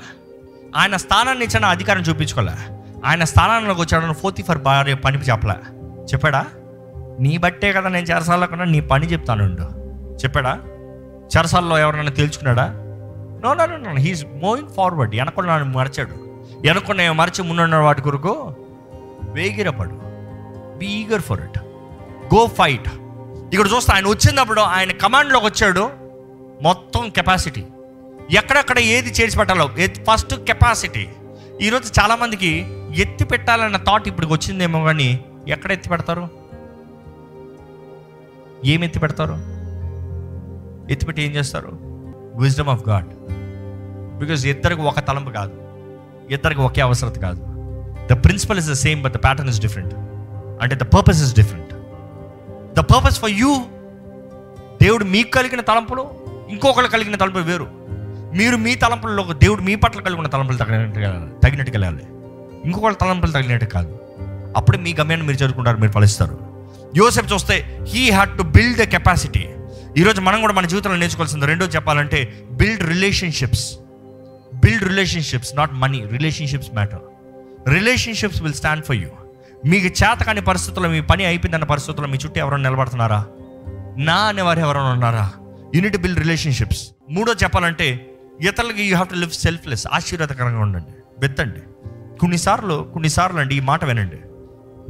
ఆయన 0.75 0.95
స్థానాన్ని 0.95 1.45
ఇచ్చాడని 1.45 1.69
అధికారం 1.69 2.01
చూపించుకోలే. 2.01 2.75
ఆయన 3.05 3.23
స్థానానికి 3.23 3.81
వచ్చాడని 3.81 4.13
ఫోర్తీ 4.13 4.43
ఫర్ 4.43 4.57
భార్య 4.57 4.93
పని 4.93 5.17
చెప్పలే. 5.17 5.55
చెప్పాడా? 6.13 6.45
నీ 7.19 7.37
బట్టే 7.37 7.73
కదా 7.73 7.89
నేను 7.89 8.05
చెరసాల్లో 8.05 8.65
నీ 8.65 8.79
పని 8.79 9.07
చెప్తానుండు. 9.07 9.61
చెప్పాడా? 10.23 10.59
చెరసాల్లో 11.37 11.77
ఎవరైనా 11.77 12.11
తేల్చుకున్నాడా? 12.11 12.78
No 13.43 13.53
no 13.53 13.65
no 13.65 13.91
he's 14.05 14.25
moving 14.43 14.69
forward 14.77 15.15
వెనకుండా 15.15 15.57
నన్ను 15.57 15.77
మరచాడు. 15.77 16.15
వెనకుండా 16.61 17.11
మరచి 17.13 17.43
ముందున్న 17.43 17.75
వాటి 17.75 18.01
కొరకు 18.01 18.55
వేగిరపడు. 19.35 19.95
Be 20.77 20.85
eager 20.85 21.21
for 21.21 21.41
it 21.41 21.59
go 22.35 22.47
fight 22.47 22.89
ఇక్కడ 23.53 23.67
చూస్తే 23.75 23.93
ఆయన 23.93 24.07
వచ్చినప్పుడు 24.07 24.61
ఆయన 24.61 24.91
కమాండ్లోకి 24.91 25.45
వచ్చాడు. 25.45 25.89
మొత్తం 26.61 27.09
కెపాసిటీ 27.09 27.63
ఎక్కడెక్కడ 28.31 28.79
ఏది 28.79 29.09
చేర్చి 29.09 29.37
పెట్టాలో 29.37 29.67
ఫస్ట్ 30.09 30.33
కెపాసిటీ 30.35 31.07
ఈరోజు 31.61 32.01
చాలామందికి 32.01 32.65
ఎత్తి 33.01 33.25
పెట్టాలన్న 33.25 33.77
థాట్ 33.77 34.07
ఇప్పుడు 34.07 34.27
వచ్చిందేమో 34.27 34.83
కానీ 34.83 35.25
ఎక్కడ 35.47 35.71
ఎత్తి 35.71 35.89
పెడతారు? 35.89 36.27
ఏమి 38.65 38.85
ఎత్తి 38.85 38.99
పెడతారు? 38.99 39.35
ఎత్తిపెట్టి 40.91 41.21
ఏం 41.23 41.31
చేస్తారు? 41.31 41.88
విజ్డమ్ 42.39 42.69
ఆఫ్ 42.69 42.83
గాడ్ 42.89 43.09
బికాజ్ 44.19 44.47
ఇద్దరికి 44.47 44.81
ఒక 44.81 44.99
తలంపు 44.99 45.29
కాదు. 45.29 45.53
ఇద్దరికి 46.33 46.61
ఒకే 46.61 46.81
అవసరత 46.81 47.17
కాదు. 47.19 47.41
The 48.11 48.23
principle 48.23 48.57
is 48.57 48.69
the 48.69 48.73
same 48.73 49.01
but 49.03 49.13
the 49.13 49.17
pattern 49.23 49.49
is 49.49 49.61
different 49.61 49.93
అంటే 50.61 50.75
the 50.75 50.85
purpose 50.95 51.21
is 51.23 51.35
different 51.35 51.73
the 52.75 52.79
purpose 52.79 53.19
for 53.19 53.31
you 53.31 53.51
దేవుడు 54.81 55.03
మీకు 55.03 55.29
కలిగిన 55.31 55.61
తలంపులు 55.61 56.05
ఇంకొకరు 56.49 56.87
కలిగిన 56.87 57.15
తలంపులు 57.15 57.43
వేరు. 57.43 57.67
మీరు 58.37 58.57
మీ 58.57 58.75
తలంపుల్లో 58.75 59.23
దేవుడు 59.33 59.61
మీ 59.61 59.75
పట్ల 59.75 60.01
కలిగిన 60.01 60.27
తలంపులు 60.27 60.57
తగినట్టు 60.57 60.99
తగినట్టుగా 61.45 61.79
వెళ్ళాలి 61.79 62.03
ఇంకొకళ్ళ 62.65 62.95
తలంపులు 62.95 63.31
తగినట్టు 63.31 63.65
కాదు. 63.65 63.99
అప్పుడే 64.57 64.77
మీ 64.77 64.91
గమ్యాన్ని 64.99 65.27
మీరు 65.27 65.43
చేరుకుంటారు 65.43 65.77
మీరు 65.77 65.91
ఫలిస్తారు. 65.91 66.37
యోసెఫ్ 66.95 67.33
చూస్తే 67.33 67.85
he 67.87 68.09
had 68.09 68.37
to 68.37 68.43
build 68.43 68.79
the 68.79 68.83
capacity 68.83 69.43
ఈరోజు 69.97 70.21
మనం 70.21 70.41
కూడా 70.41 70.53
మన 70.53 70.65
జీవితంలో 70.65 70.97
నేర్చుకోవాల్సింది 70.97 71.45
రెండో 71.45 71.65
చెప్పాలంటే 71.65 72.43
build 72.51 72.87
relationships 72.87 73.73
build 74.55 74.83
relationships 74.83 75.55
not 75.55 75.73
money 75.73 76.05
relationships 76.05 76.73
matter 76.73 76.99
relationships 77.73 78.41
will 78.41 78.53
stand 78.53 78.85
for 78.85 78.95
you 78.95 79.09
మీకు 79.65 79.85
చేత 79.85 80.23
కాని 80.23 80.41
పరిస్థితుల్లో 80.41 80.89
మీ 80.89 81.01
పని 81.01 81.25
అయిపోయిందన్న 81.25 81.63
పరిస్థితుల్లో 81.63 82.07
మీ 82.07 82.17
చుట్టూ 82.25 82.39
ఎవరైనా 82.39 82.69
నిలబడుతున్నారా? 82.69 83.25
నా 83.97 84.15
అనేవారు 84.15 84.59
ఎవరైనా 84.59 84.91
ఉన్నారా? 84.91 85.31
యూనిట్ 85.75 85.97
బిల్డ్ 85.97 86.19
రిలేషన్షిప్స్ 86.19 86.89
మూడో 87.09 87.33
చెప్పాలంటే 87.33 88.09
ఇతరులకి 88.41 88.83
you 88.83 88.95
have 88.95 89.09
to 89.09 89.15
live 89.15 89.31
selfless 89.31 89.87
ఆశీర్వాదకరంగా 89.93 90.59
ఉండండి. 90.59 90.93
విత్తండి. 91.19 91.59
కొన్నిసార్లు 92.19 92.89
కొన్నిసార్లు 92.93 93.39
అండి 93.39 93.55
ఈ 93.55 93.59
మాట 93.59 93.85
వినండి. 93.85 94.17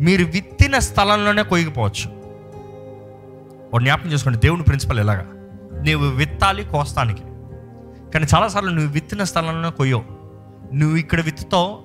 మీరు 0.03 0.23
విత్తిన 0.25 0.79
స్థలంలోనే 0.79 1.43
కొయ్యకపోవచ్చు. 1.43 2.18
ఒక 3.73 3.79
జ్ఞాపకం 3.79 4.11
చేసుకోండి 4.11 4.39
దేవుని 4.39 4.63
ప్రిన్సిపల్ 4.63 4.99
ఎలాగా? 4.99 5.25
నువ్వు 5.83 6.09
విత్తాలి 6.09 6.63
కోస్తానికి. 6.63 7.21
కానీ 8.11 8.25
చాలాసార్లు 8.35 8.69
నువ్వు 8.69 8.91
విత్తిన 8.91 9.23
స్థలంలో 9.23 9.71
కొయ్యవు. 9.71 10.03
నువ్వు 10.75 10.97
ఇక్కడ 10.97 11.21
విత్తుతావు 11.21 11.83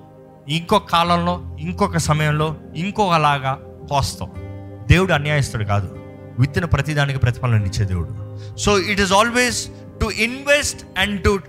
ఇంకొక 0.49 0.89
కాలంలో 0.89 1.57
ఇంకొక 1.59 1.97
సమయంలో 1.97 2.55
ఇంకొకలాగా 2.75 3.59
కోస్తావు. 3.89 4.31
దేవుడు 4.87 5.13
అన్యాయస్తుడు 5.13 5.63
కాదు. 5.63 5.99
విత్తిన 6.39 6.65
ప్రతిదానికి 6.65 7.19
ప్రతిఫలం 7.19 7.65
ఇచ్చే 7.65 7.85
దేవుడు. 7.85 8.39
So 8.57 8.79
it 8.79 9.01
is 9.01 9.13
always 9.13 9.67
to 10.01 10.05
invest 10.05 10.99
and 10.99 11.23
to 11.23 11.39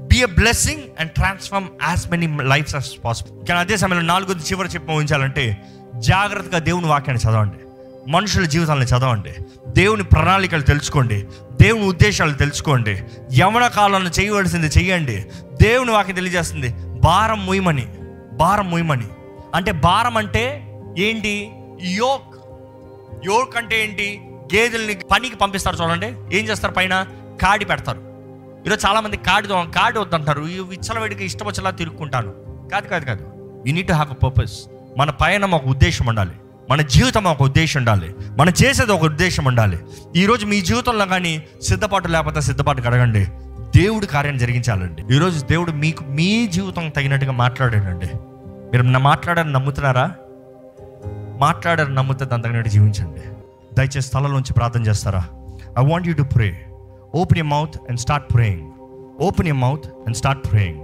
be 0.00 0.22
a 0.22 0.26
blessing 0.26 0.82
and 1.00 1.12
transform 1.12 1.68
as 1.82 2.10
many 2.10 2.38
lifes 2.42 2.74
as 2.74 3.04
possible 3.04 3.46
కానీ 3.46 3.60
అదే 3.60 3.76
సమయంలో 3.76 4.06
నాలుగు 4.06 4.32
చివరి 4.32 4.68
చెప్పి 4.68 4.92
ఉంచాలంటే 4.92 5.64
జాగ్రత్తగా 5.96 6.58
దేవుని 6.58 6.86
వాక్యాన్ని 6.86 7.30
చదవండి. 7.30 7.56
మనుషుల 8.08 8.44
జీవితాలను 8.44 8.84
చదవండి. 8.84 9.34
దేవుని 9.66 10.04
ప్రణాళికలు 10.04 10.62
తెలుసుకోండి. 10.62 11.26
దేవుని 11.62 11.84
ఉద్దేశాలు 11.84 12.34
తెలుసుకోండి. 12.34 13.02
యవన 13.38 13.66
కాలంలో 13.66 14.10
చేయవలసింది 14.20 14.66
చేయండి 14.66 15.26
దేవుని 15.62 15.90
వాకి 15.90 16.12
తెలియజేస్తుంది 16.12 16.74
భారం 17.00 17.46
ముయ్యమని 17.46 17.86
భారం 18.32 18.70
ముయ్యమని 18.70 19.06
అంటే 19.54 19.72
భారం 19.72 20.16
అంటే 20.16 20.74
ఏంటి? 20.98 21.52
యోక్. 21.82 22.34
యోక్ 23.26 23.56
అంటే 23.56 23.84
ఏంటి? 23.84 24.20
గేదెల్ని 24.54 24.94
పనికి 24.94 25.36
పంపిస్తారు 25.36 25.76
చూడండి. 25.76 26.38
ఏం 26.38 26.48
చేస్తారు 26.48 26.72
పైన? 26.72 27.06
కాడి 27.42 27.64
పెడతారు. 27.64 28.00
ఈరోజు 28.66 28.86
చాలామంది 28.86 29.16
కాడి 29.16 29.48
కాడి 29.48 29.98
వద్దంటారు. 29.98 30.42
ఈ 30.42 30.58
విచ్చలవిడికి 30.58 31.24
ఇష్టం 31.24 31.46
వచ్చేలా 31.46 31.70
తిరుక్కుంటాను. 31.70 32.32
కాదు 32.68 32.88
కాదు 32.88 33.04
కాదు. 33.04 33.24
You 33.66 33.74
need 33.74 33.88
to 33.88 33.92
have 33.92 34.10
a 34.10 34.14
purpose 34.14 34.60
మన 34.98 35.10
పైన 35.10 35.44
ఒక 35.44 35.64
ఉద్దేశం 35.64 36.06
ఉండాలి. 36.06 36.32
మన 36.70 36.80
జీవితం 36.80 37.24
ఒక 37.24 37.42
ఉద్దేశం 37.42 37.80
ఉండాలి. 37.80 38.14
మనం 38.38 38.52
చేసేది 38.64 38.92
ఒక 38.92 39.04
ఉద్దేశం 39.04 39.44
ఉండాలి. 39.44 39.78
ఈరోజు 40.16 40.46
మీ 40.46 40.60
జీవితంలో 40.60 41.06
కానీ 41.06 41.42
సిద్ధపాటు 41.62 42.08
లేకపోతే 42.08 42.40
సిద్ధపాటు 42.40 42.80
కడగండి. 42.80 43.24
దేవుడి 43.78 44.06
కార్యం 44.06 44.38
జరిగించాలండి. 44.38 45.14
ఈరోజు 45.14 45.46
దేవుడు 45.46 45.72
మీకు 45.72 46.04
మీ 46.04 46.46
జీవితం 46.46 46.88
తగినట్టుగా 46.88 47.32
మాట్లాడాడండి. 47.32 48.06
మీరు 48.46 48.82
నా 48.82 49.42
నమ్ముతున్నారా? 49.42 50.12
మాట్లాడారని 51.38 51.94
నమ్మితే 51.94 52.24
దాని 52.24 52.42
తగినట్టు 52.42 52.70
జీవించండి. 52.70 53.20
దయచేసి 53.74 54.02
స్థలంలోంచి 54.02 54.52
ప్రార్థన 54.52 54.82
చేస్తారా? 54.82 55.24
I 55.78 55.90
want 55.90 56.08
you 56.08 56.14
to 56.14 56.22
pray 56.22 56.66
open 57.14 57.38
you 57.38 57.44
mouth 57.44 57.76
and 57.88 58.00
start 58.00 58.34
praying 58.34 58.70
open 59.20 59.48
you 59.48 59.54
mouth 59.54 59.86
and 59.86 60.16
start 60.16 60.50
praying 60.50 60.80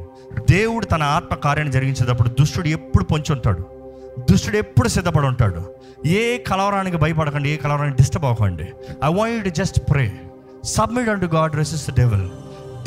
దేవుడు 0.51 0.85
తన 0.85 1.03
ఆత్మ 1.03 1.35
కార్యాన్ని 1.35 1.73
జరిగించేటప్పుడు 1.73 2.29
దుష్టుడు 2.29 2.69
ఎప్పుడు 2.69 3.05
పొంచి 3.05 3.33
ఉంటాడు. 3.33 3.78
దుష్టుడు 4.31 4.57
ఎప్పుడు 4.57 4.89
సిద్ధపడి 4.89 5.27
ఉంటాడు? 5.27 5.75
ఏ 6.07 6.39
కలవరానికి 6.39 6.97
భయపడకండి 6.97 7.49
ఏ 7.49 7.57
కలవరానికి 7.57 7.97
డిస్టర్బ్ 7.97 8.25
అవ్వకండి. 8.27 8.63
I 9.05 9.15
want 9.15 9.37
you 9.37 9.43
to 9.43 9.49
just 9.49 9.81
pray 9.91 10.21
submit 10.65 11.09
and 11.09 11.35
God 11.35 11.57
resist 11.57 11.91
the 11.91 11.95
devil 11.95 12.29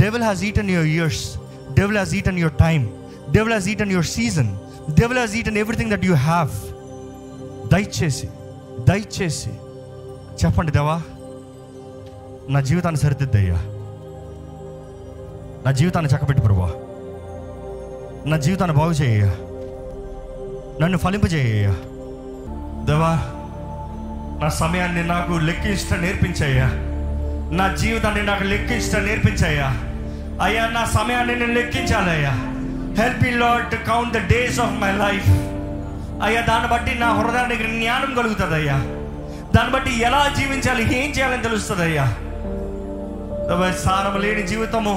devil 0.01 0.23
has 0.23 0.43
eaten 0.43 0.69
your 0.69 0.87
years 0.87 1.37
devil 1.73 1.95
has 1.95 2.13
eaten 2.13 2.39
your 2.39 2.53
time 2.53 2.89
devil 3.31 3.49
has 3.49 3.67
eaten 3.67 3.91
your 3.91 4.05
season 4.05 4.57
devil 4.99 5.17
has 5.17 5.35
eaten 5.35 5.57
everything 5.57 5.91
that 5.91 6.05
you 6.05 6.15
have 6.15 6.49
దయచేసి 7.69 8.27
దయచేసి 8.89 9.49
చెప్పండి 10.45 10.71
దేవా 10.71 11.01
నా 12.49 12.61
జీవితాన్ని 12.61 13.01
సరిదిద్దయ్యా. 13.01 13.57
నా 15.65 15.71
జీవితాన్ని 15.71 16.11
చక్కబెట్టి 16.11 16.43
ప్రభా 16.43 16.73
నా 18.25 18.37
జీవితాన్ని 18.37 18.77
బాగు 18.77 18.91
చేయ్యా. 18.91 19.31
నన్ను 20.81 20.97
ఫలింపజేయ్యా 20.97 21.71
దేవా 22.85 23.19
నా 24.41 24.49
సమయాన్ని 24.49 25.03
నాకు 25.03 25.33
లెక్కించడం 25.33 26.01
నేర్పించయ్యా. 26.01 26.67
నా 27.55 27.75
జీవితాన్ని 27.75 28.23
నాకు 28.23 28.43
లెక్కించడం 28.43 29.05
నేర్పించయ్యా. 29.05 29.73
అయ్యా 30.43 30.67
నా 30.67 30.85
సమయాన్ని 30.85 31.35
నేను 31.35 31.53
లెక్కించాలయ్యా. 31.53 32.31
Help 33.01 33.23
Lord 33.23 33.35
Lord 33.35 33.71
to 33.71 33.75
count 33.75 34.13
the 34.13 34.17
days 34.17 34.59
of 34.59 34.81
my 34.81 34.91
life 34.91 35.29
అయ్యా 36.23 36.41
దాన్ని 36.41 36.67
బట్టి 36.67 36.99
నా 36.99 37.09
హృదయానికి 37.09 37.63
జ్ఞానం 37.63 38.13
కలుగుతుంది 38.13 38.55
అయ్యా 38.55 38.77
దాన్ని 39.55 39.73
బట్టి 39.73 39.99
ఎలా 39.99 40.27
జీవించాలి 40.37 40.83
ఏం 40.83 41.11
చేయాలని 41.11 41.43
తెలుస్తుంది 41.43 41.81
అయ్యా 41.81 42.05
సారం 43.71 44.21
లేని 44.21 44.47
జీవితము 44.47 44.95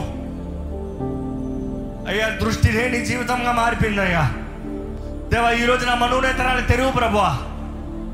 అయ్యా 2.09 2.29
దృష్టి 2.29 2.73
లేని 2.73 3.05
జీవితంగా 3.05 3.53
మారిపోయింది 3.53 4.44
దేవా 5.35 5.51
దేవా 5.51 5.63
ఈరోజు 5.63 5.87
నా 5.87 5.95
మనోనేతరాన్ని 5.95 6.67
తెరువు 6.67 6.91
ప్రభా 6.91 7.39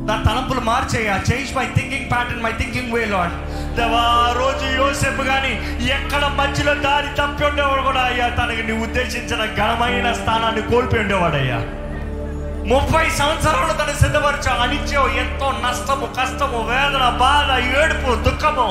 నా 0.07 0.23
తలంపులు 0.27 0.61
మార్చేయ. 0.61 1.09
Change 1.09 1.57
my 1.57 1.65
thinking 1.65 2.11
pattern 2.11 2.43
my 2.43 2.53
thinking 2.53 2.93
way 2.93 3.05
Lord 3.05 3.33
దేవా 3.77 3.99
ఆ 3.99 4.33
రోజు 4.33 4.77
యోసేపు 4.77 5.23
కానీ 5.23 5.79
ఎక్కడ 5.93 6.25
మధ్యలో 6.25 6.75
దారి 6.75 7.07
తప్పి 7.07 7.45
ఉండేవాడు 7.45 7.83
కూడా 7.83 8.01
అయ్యా. 8.01 8.29
తనకి 8.29 8.63
నీ 8.63 8.73
ఉద్దేశించిన 8.73 9.45
ఘనమైన 9.45 10.13
స్థానాన్ని 10.13 10.63
కోల్పోయి 10.63 11.03
ఉండేవాడయ్యా. 11.03 11.57
ముప్పై 12.75 13.11
సంవత్సరాలు 13.11 13.73
తను 13.73 14.03
సిద్ధపరచా. 14.03 14.63
అనిత్యం 14.63 15.17
ఎంతో 15.17 15.55
నష్టము 15.69 16.07
కష్టము 16.07 16.69
వేదన 16.69 17.17
బాధ 17.21 17.81
ఏడుపు 17.83 18.31
దుఃఖము. 18.31 18.69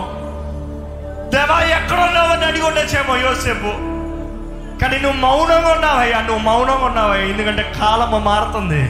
దేవా 1.35 1.59
ఎక్కడున్నావని 1.59 2.45
అడిగి 2.45 2.63
ఉండొచ్చేమో 2.63 3.15
యోసేపు. 3.15 3.88
కానీ 4.81 4.97
నువ్వు 4.99 5.19
మౌనంగా 5.19 5.71
ఉన్నావయ్యా 5.75 6.19
నువ్వు 6.21 6.43
మౌనంగా 6.49 6.85
ఉన్నావయ్యా 6.89 7.25
ఎందుకంటే 7.31 7.63
కాలము 7.79 8.19
మారుతుంది. 8.29 8.83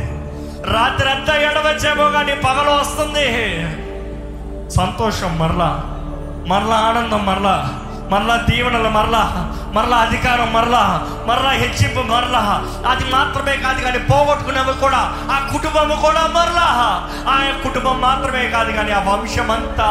రాత్రి 0.74 1.10
అంతా 1.10 1.34
ఎడవచ్చేమో 1.48 2.06
కానీ 2.16 2.34
పగలు 2.46 2.72
వస్తుంది. 2.72 3.28
సంతోషం 4.78 5.32
మరలా 5.42 5.70
మరలా 6.52 6.76
ఆనందం 6.90 7.22
మరలా 7.30 7.56
మరలా 8.12 8.36
దీవెనలు 8.50 8.90
మరలా 8.90 9.24
మరలా 9.76 9.98
అధికారం 9.98 10.50
మరలా 10.54 10.84
మరలా 11.28 11.52
హెచ్చింపు 11.62 12.04
మరలా. 12.14 12.42
అది 12.92 13.06
మాత్రమే 13.16 13.56
కాదు 13.66 13.80
కానీ 13.82 14.00
పోగొట్టుకునేవి 14.12 14.74
కూడా 14.80 15.02
ఆ 15.36 15.38
కుటుంబము 15.54 15.96
కూడా 16.06 16.24
మరలా. 16.38 16.68
ఆ 17.34 17.36
కుటుంబం 17.66 18.02
మాత్రమే 18.08 18.44
కాదు 18.56 18.72
కానీ 18.72 18.92
ఆ 18.92 19.02
వంశం 19.10 19.52
అంతా 19.58 19.90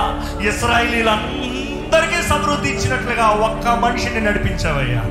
ఇస్రాయలీలందరికీ 0.49 2.21
సమృద్ధి 2.33 2.69
ఇచ్చినట్లుగా 2.75 3.29
ఒక్క 3.49 3.69
మనిషిని 3.85 4.21
నడిపించావయ్యా. 4.27 5.03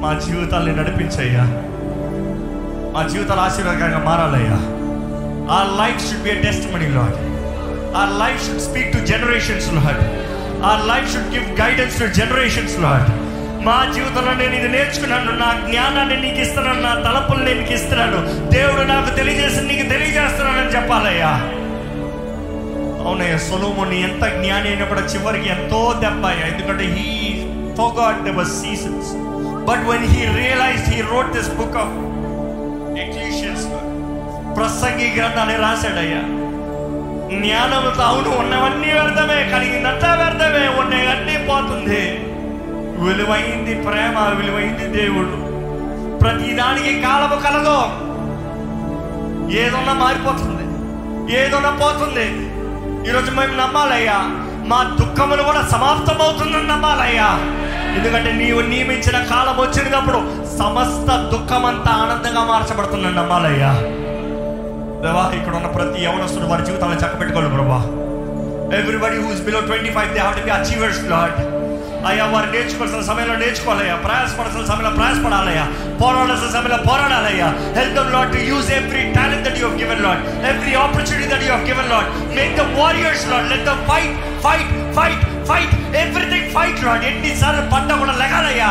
మా 0.00 0.20
జీవితాల్ని 0.26 0.76
నడిపించయ్యా. 0.76 1.44
మా 2.94 3.08
జీవితాలు 3.08 3.40
ఆశీర్వాదకరంగా 3.40 3.98
మారాలయ్యా. 3.98 4.56
A 5.54 5.84
life 5.84 6.10
should 6.10 6.22
be 6.22 6.30
testimony 6.74 6.88
Lord 6.88 7.16
a 7.96 8.26
life 8.26 8.46
should 8.46 8.60
speak 8.60 8.92
to 8.92 8.98
generations 8.98 9.72
Lord 9.72 10.02
a 10.64 10.94
life 10.94 11.12
should 11.12 11.34
give 11.34 11.60
guidance 11.60 12.00
to 12.00 12.06
generations 12.06 12.78
Lord 12.78 13.30
మా 13.64 13.92
జీవితంలో 13.94 14.32
నేను 14.32 14.54
ఇది 14.54 14.68
నేర్చుకున్నాను. 14.68 15.30
నా 15.32 15.68
జ్ఞానాన్ని 15.70 16.20
నీకు 16.20 16.36
ఇస్తున్నాను. 16.36 16.80
నా 16.80 16.94
తలపులు 16.94 17.44
నేను 17.44 17.60
నీకు 17.60 17.72
ఇస్తున్నాను. 17.72 18.50
దేవుడు 18.50 18.82
నాకు 18.82 19.16
తెలియజేసి 19.16 19.60
నీకు 19.60 19.88
తెలియజేస్తున్నానని 19.88 20.76
చెప్పాలయ్యా. 20.76 21.28
అవునయ్యా 23.06 23.38
సొలోమోని 23.38 24.02
ఎంత 24.02 24.24
జ్ఞాని 24.24 24.68
అయినా 24.68 24.84
కూడా 24.84 25.00
చివరికి 25.00 25.48
ఎంతో 25.48 25.94
దెబ్బ 26.00 26.26
అయ్యా. 26.26 26.46
ఎందుకంటే 26.46 26.84
he 26.84 27.30
forgot 27.76 28.24
their 28.24 28.46
seasons 28.46 29.12
but 29.68 29.88
when 29.88 30.04
he 30.04 30.20
realize 30.38 30.82
he 30.90 31.00
wrote 31.00 31.32
this 31.32 31.48
book 31.48 31.76
of 31.76 31.96
Ecclesiastes 32.98 33.64
ప్రసంగి 34.56 35.16
గ్రంథాన్ని 35.16 35.56
రాశాడయ్యా. 35.56 36.22
జ్ఞానంతో 37.30 38.02
అవును 38.02 38.30
ఉన్నవన్నీ 38.38 38.92
వ్యర్థమే 38.92 39.50
కలిగిందంతా 39.52 40.14
వ్యర్థమే 40.14 40.68
ఉన్నవన్నీ 40.68 41.36
పోతుంది. 41.36 42.02
విలువైంది 43.02 43.74
ప్రేమ 43.74 44.34
విలువైంది 44.38 44.86
దేవుడు. 44.86 45.36
ప్రతిదానికి 46.18 47.00
కాలము 47.00 47.36
కలదు. 47.40 47.78
ఏదన్నా 49.56 49.92
మారిపోతుంది 49.92 50.64
ఏదన్నా 51.36 51.70
పోతుంది. 51.70 52.26
ఈరోజు 53.10 53.30
మేము 53.30 53.56
నమ్మాలయ్యా 53.56 54.18
మా 54.66 54.96
దుఃఖములు 55.00 55.42
కూడా 55.42 55.62
సమాప్తం 55.62 56.22
అవుతుందని 56.22 56.66
నమ్మాలయ్యా. 56.66 57.28
ఎందుకంటే 57.96 58.32
నీవు 58.32 58.60
నియమించిన 58.70 59.18
కాలం 59.30 59.56
వచ్చినప్పుడు 59.60 60.20
సమస్త 60.58 61.08
దుఃఖమంతా 61.32 61.92
ఆనందంగా 62.02 62.44
మార్చబడుతుందని 62.44 63.16
నమ్మాలయ్యా 63.16 63.72
ప్రభా 65.02 65.24
ఇక్కడ 65.36 65.54
ఉన్న 65.54 65.68
ప్రతి 65.76 66.00
యవనస్తుడు 66.04 66.46
వారి 66.46 66.66
జీవితాలను 66.66 67.02
చక్కబెట్టుకోవాలి 67.02 67.52
ప్రభా. 67.54 67.78
Everybody 68.78 69.16
who's 69.22 69.40
below 69.40 69.60
twenty 69.60 69.90
five 69.90 70.10
they 70.14 70.20
have 70.20 70.36
to 70.36 70.44
be 70.44 70.52
achievers 70.56 71.00
Lord 71.12 71.38
అయ్యా 72.08 72.26
వారు 72.26 72.48
నేర్చుకోవాల్సిన 72.52 73.02
సమయంలో 73.08 73.34
నేర్చుకోవాలయ్యా. 73.36 73.96
ప్రయాసపడాల్సిన 74.04 74.62
సమయంలో 74.68 74.92
ప్రయాసపడాలయ్యా. 74.98 75.64
పోరాడాల్సిన 76.00 76.50
సమయంలో 76.54 76.78
పోరాడాలయ్యా. 76.86 77.48
Help 77.74 77.96
them 77.98 78.12
Lord 78.14 78.30
to 78.32 78.40
use 78.50 78.70
every 78.78 79.02
talent 79.16 79.44
that 79.48 79.58
you 79.62 79.70
given 79.80 80.02
Lord 80.06 80.22
every 80.52 80.74
opportunity 80.84 81.26
that 81.32 81.44
you 81.44 81.58
given 81.68 81.90
Lord 81.92 82.08
make 82.38 82.54
the 82.60 82.66
warriors 82.78 83.26
Lord 83.32 83.48
let 83.52 83.66
the 83.66 83.74
fight 83.88 84.14
fight 84.46 84.70
fight 84.98 85.20
fight 85.50 85.74
everything 86.02 86.48
fight 86.84 87.04
ఎన్నిసార్లు 87.04 87.62
పంట 87.74 87.90
కూడా 88.02 88.12
లెగాలయ్యా. 88.22 88.70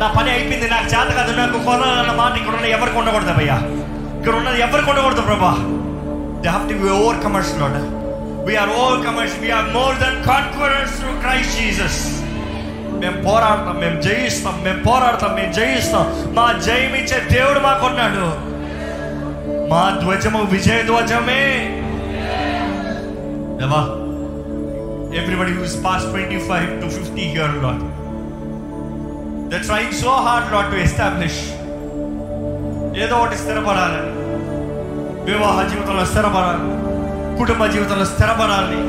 నా 0.00 0.06
పని 0.16 0.30
అయిపోయింది 0.30 0.68
నాకు 0.68 0.88
చేత 0.94 1.10
కాదు. 1.18 1.32
నాకు 1.40 1.58
కొనాలన్న 1.64 2.12
మాట 2.12 2.34
ఇక్కడ 2.36 2.54
ఉన్న 2.54 2.66
ఎవరికి 2.76 2.98
ఉండకూడదు 2.98 3.32
అయ్యా 3.42 3.58
ఇక్కడ 4.20 4.34
ఉన్నది 4.34 4.60
ఎవరికి 4.60 4.90
ఉండకూడదు 4.90 5.22
ప్రభా. 5.22 5.52
They 6.42 6.48
have 6.48 6.68
to 6.68 6.76
be 6.84 6.90
overcomers 7.24 7.52
Lord 7.60 7.78
we are 8.46 8.72
overcomers 9.06 9.36
we are 9.40 9.68
more 9.72 9.96
than 9.96 10.18
conquerors 10.24 10.94
to 11.02 11.10
Christ 11.20 11.56
Jesus 11.60 12.00
మేము 13.00 13.18
పోరాడతాం 13.22 13.76
మేము 13.80 13.98
జయిస్తాం 14.02 14.56
మేము 14.64 14.80
పోరాడతాం 14.84 15.30
మేము 15.34 15.52
జయిస్తాం. 15.52 16.06
మా 16.34 16.46
జయమిచ్చే 16.66 17.18
ఇచ్చే 17.18 17.18
దేవుడు 17.32 17.60
మాకున్నాడు. 17.60 18.26
మా 19.70 19.82
ధ్వజము 20.02 20.40
విజయ 20.52 20.82
ధ్వజమే. 20.82 21.42
దేవా 23.60 23.80
everybody 25.18 25.52
who's 25.54 25.84
pass 25.84 26.04
twenty 26.04 26.38
five 26.38 26.82
to 26.82 26.88
fifty 26.88 27.22
year 27.22 27.56
Lord 27.64 27.84
they 29.52 29.66
trying 29.66 29.92
so 29.92 30.10
hard 30.10 30.52
Lord 30.52 30.70
to 30.70 30.76
establish 30.76 31.40
ఏదో 33.02 33.16
ఒకటి 33.16 33.38
స్థిరపడాలని. 33.38 34.12
వివాహ 35.30 35.68
జీవితంలో 35.68 36.04
స్థిరపడాలి 36.04 36.68
కుటుంబ 37.38 37.66
జీవితంలో 37.66 38.04
స్థిరపడాలని. 38.04 38.80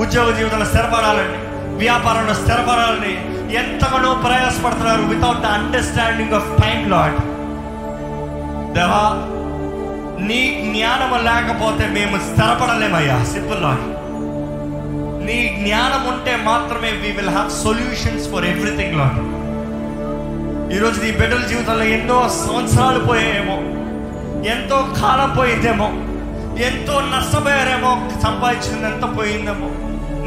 ఉద్యోగ 0.00 0.36
జీవితంలో 0.36 0.66
స్థిరపడాలని. 0.66 1.38
వ్యాపారంలో 1.76 2.34
స్థిరపడాలని. 2.34 3.14
ఎంతగానో 3.54 4.14
ప్రయాసపడుతున్నారు 4.14 5.02
without 5.02 5.40
the 5.40 5.44
understanding 5.44 6.32
of 6.32 6.62
time 6.62 6.90
Lord 6.90 7.18
దేవా 8.74 9.04
నీ 10.26 10.40
జ్ఞానము 10.64 11.16
లేకపోతే 11.22 11.86
మేము 11.86 12.16
స్థిరపడలేమయ్యా. 12.18 13.24
సింపుల్ 13.24 13.62
లాడ్ 13.62 13.84
నీ 15.28 15.38
జ్ఞానం 15.58 16.02
ఉంటే 16.08 16.36
మాత్రమే 16.44 16.90
we 16.92 17.10
will 17.10 17.28
have 17.28 17.50
solutions 17.62 18.28
for 18.32 18.44
everything 18.44 18.98
Lord 18.98 19.18
ఈరోజు 20.76 21.00
నీ 21.00 21.10
బిడ్డల 21.12 21.42
జీవితంలో 21.46 21.84
ఎన్నో 21.84 22.28
సంవత్సరాలు 22.38 22.98
పోయాయేమో 23.04 23.56
ఎంతో 24.48 24.76
కాలం 25.00 25.30
పోయిందేమో 25.36 25.88
ఎంతో 26.62 27.00
నష్టపోయారేమో 27.12 27.90
సంపాదించింది 28.22 28.86
ఎంత 28.86 29.18
పోయిందేమో. 29.18 29.68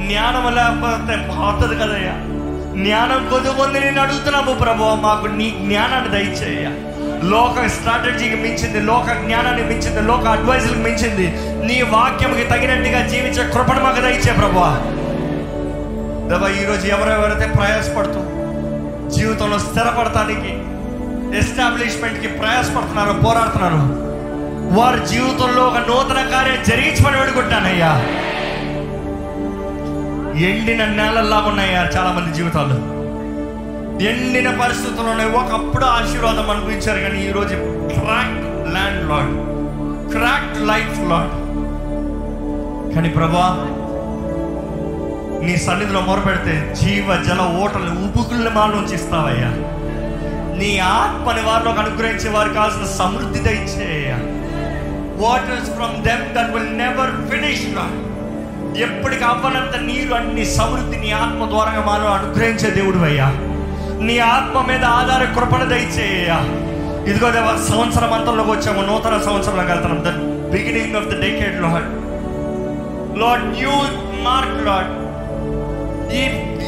జ్ఞానం 0.08 0.56
లేకపోతే 0.56 1.16
పోతుంది 1.30 1.76
కదయ్యా. 1.76 2.16
జ్ఞానం 2.76 3.30
కొద్దిమంది 3.30 3.80
నేను 3.80 4.02
అడుగుతున్నాము 4.02 4.54
ప్రభు 4.54 4.84
మాకు 5.02 5.28
నీ 5.28 5.50
జ్ఞానాన్ని 5.60 6.10
దయచేయ 6.10 6.68
లోక 7.24 7.68
స్ట్రాటజీకి 7.68 8.36
మించింది 8.36 8.80
లోక 8.80 9.06
జ్ఞానానికి 9.06 9.68
మించింది 9.68 10.02
లోక 10.02 10.28
అడ్వైజర్కి 10.28 10.80
మించింది. 10.80 11.28
నీ 11.66 11.82
వాక్యంకి 11.82 12.44
తగినట్టుగా 12.44 13.08
జీవించే 13.08 13.44
కృపణ 13.54 13.80
మాకు 13.80 14.02
దయచే 14.02 14.34
ప్రభా 14.34 14.70
దేవా 16.30 16.50
ఈరోజు 16.50 16.88
ఎవరెవరైతే 16.88 17.48
ప్రయాసపడుతూ 17.58 18.20
జీవితంలో 19.10 19.60
స్థిరపడటానికి 19.60 20.52
ఎస్టాబ్లిష్మెంట్కి 21.38 22.28
ప్రయాసపడుతున్నారో 22.28 23.14
పోరాడుతున్నారు 23.14 24.12
వారి 24.80 25.08
జీవితంలో 25.08 25.64
ఒక 25.64 25.78
నూతన 25.78 26.30
కార్యం 26.30 26.64
జరిగించమని 26.68 27.20
వేడుకుంటానయ్యా 27.20 27.92
ఎండిన 30.50 30.86
నేలల్లాగా 30.86 31.48
ఉన్నాయా 31.48 31.90
చాలా 31.98 32.12
మంది 32.12 32.38
జీవితాలు? 32.38 33.02
ఎండిన 34.04 34.50
పరిస్థితుల్లోనే 34.60 35.26
ఒకప్పుడు 35.40 35.86
ఆశీర్వాదం 35.92 36.48
అనిపించారు 36.52 37.00
కానీ 37.02 37.20
ఈరోజు 37.26 37.56
crack 37.94 38.38
land 38.74 39.04
Lord 39.10 39.34
crack 40.14 40.56
life 40.70 40.98
Lord 41.12 41.34
కానీ 42.94 43.10
ప్రభా 43.18 43.46
నీ 45.44 45.54
సన్నిధిలో 45.64 46.02
మొరపెడితే 46.08 46.56
జీవ 46.80 47.16
జల 47.28 47.44
ఓటలు 47.62 47.92
ఉబుకుల్ని 48.06 48.52
మా 48.58 48.66
నుంచి 48.74 48.94
ఇస్తావయ్యా 49.00 49.52
నీ 50.60 50.72
ఆత్మని 50.96 51.44
వారిలోకి 51.48 51.82
అనుగ్రహించే 51.84 52.30
వారికి 52.30 52.56
కావాల్సిన 52.58 52.88
సమృద్ధి 52.98 53.40
దయచేయ 53.46 54.12
waters 55.22 55.72
from 55.76 55.96
them 56.06 56.28
that 56.36 56.52
will 56.56 56.74
never 56.78 57.14
finish 57.30 57.66
ఎప్పటికి 58.82 59.24
అవ్వనంత 59.30 59.76
నీరు 59.88 60.14
అన్ని 60.16 60.44
సమృద్ధి 60.58 60.98
నీ 60.98 61.10
ఆత్మ 61.18 61.46
ద్వారా 61.50 61.82
మాలో 61.88 62.10
అనుగ్రహించే 62.12 62.70
దేవుడు 62.78 63.00
అయ్యా. 63.08 63.30
నీ 64.06 64.16
ఆత్మ 64.32 64.58
మీద 64.70 64.84
ఆధార 65.00 65.24
కృపణ 65.36 65.64
దయచేయ 65.72 66.32
ఇదిగో 67.10 67.30
దేవా 67.36 67.54
సంవత్సరం 67.68 68.12
అంతంలోకి 68.14 68.52
వచ్చాము 68.52 68.82
నూతన 68.88 69.16
సంవత్సరంలోకి 69.28 69.72
వెళ్తున్నాం 69.74 70.02
the 70.06 70.12
beginning 70.54 70.96
of 71.00 71.10
the 71.12 71.18
decade 71.24 71.58
Lord 71.66 71.88
Lord 73.22 73.46
new 73.54 73.76
mark 74.26 74.60
Lord 74.68 74.92
ఈ 76.14 76.24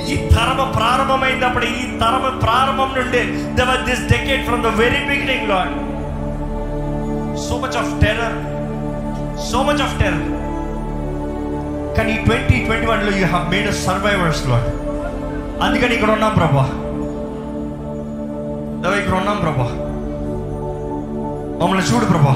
ఈ 0.05 0.17
తరమ 0.33 0.61
ప్రారంభమైనప్పుడు 0.75 1.67
ఈ 1.73 1.83
తరమ 2.01 2.25
ప్రారంభం 2.43 2.91
నుండి 2.97 3.21
their 3.59 3.83
this 3.87 4.05
decade 4.09 4.45
from 4.47 4.63
the 4.63 4.71
very 4.79 5.01
beginning 5.09 5.49
Lord 5.49 5.73
so 7.45 7.57
much 7.63 7.77
of 7.81 7.91
terror 8.03 8.37
so 9.49 9.61
much 9.63 9.81
of 9.81 9.97
terror 9.99 10.29
కానీ 11.97 12.13
ట్వంటీ 12.25 12.57
ట్వంటీ 12.65 12.87
వన్లో 12.87 13.11
you 13.13 13.25
have 13.27 13.47
made 13.51 13.67
a 13.67 13.77
survivors 13.85 14.43
Lord 14.51 14.69
అందుకని 15.63 15.93
ఇక్కడ 15.95 16.11
ఉన్నాం 16.11 16.33
ప్రభా. 16.37 16.63
ఇక్కడ 18.83 19.15
ఉన్నాం 19.15 19.37
ప్రభా 19.37 19.67
మమ్మల్ని 21.59 21.85
చూడు 21.89 22.05
ప్రభా 22.05 22.33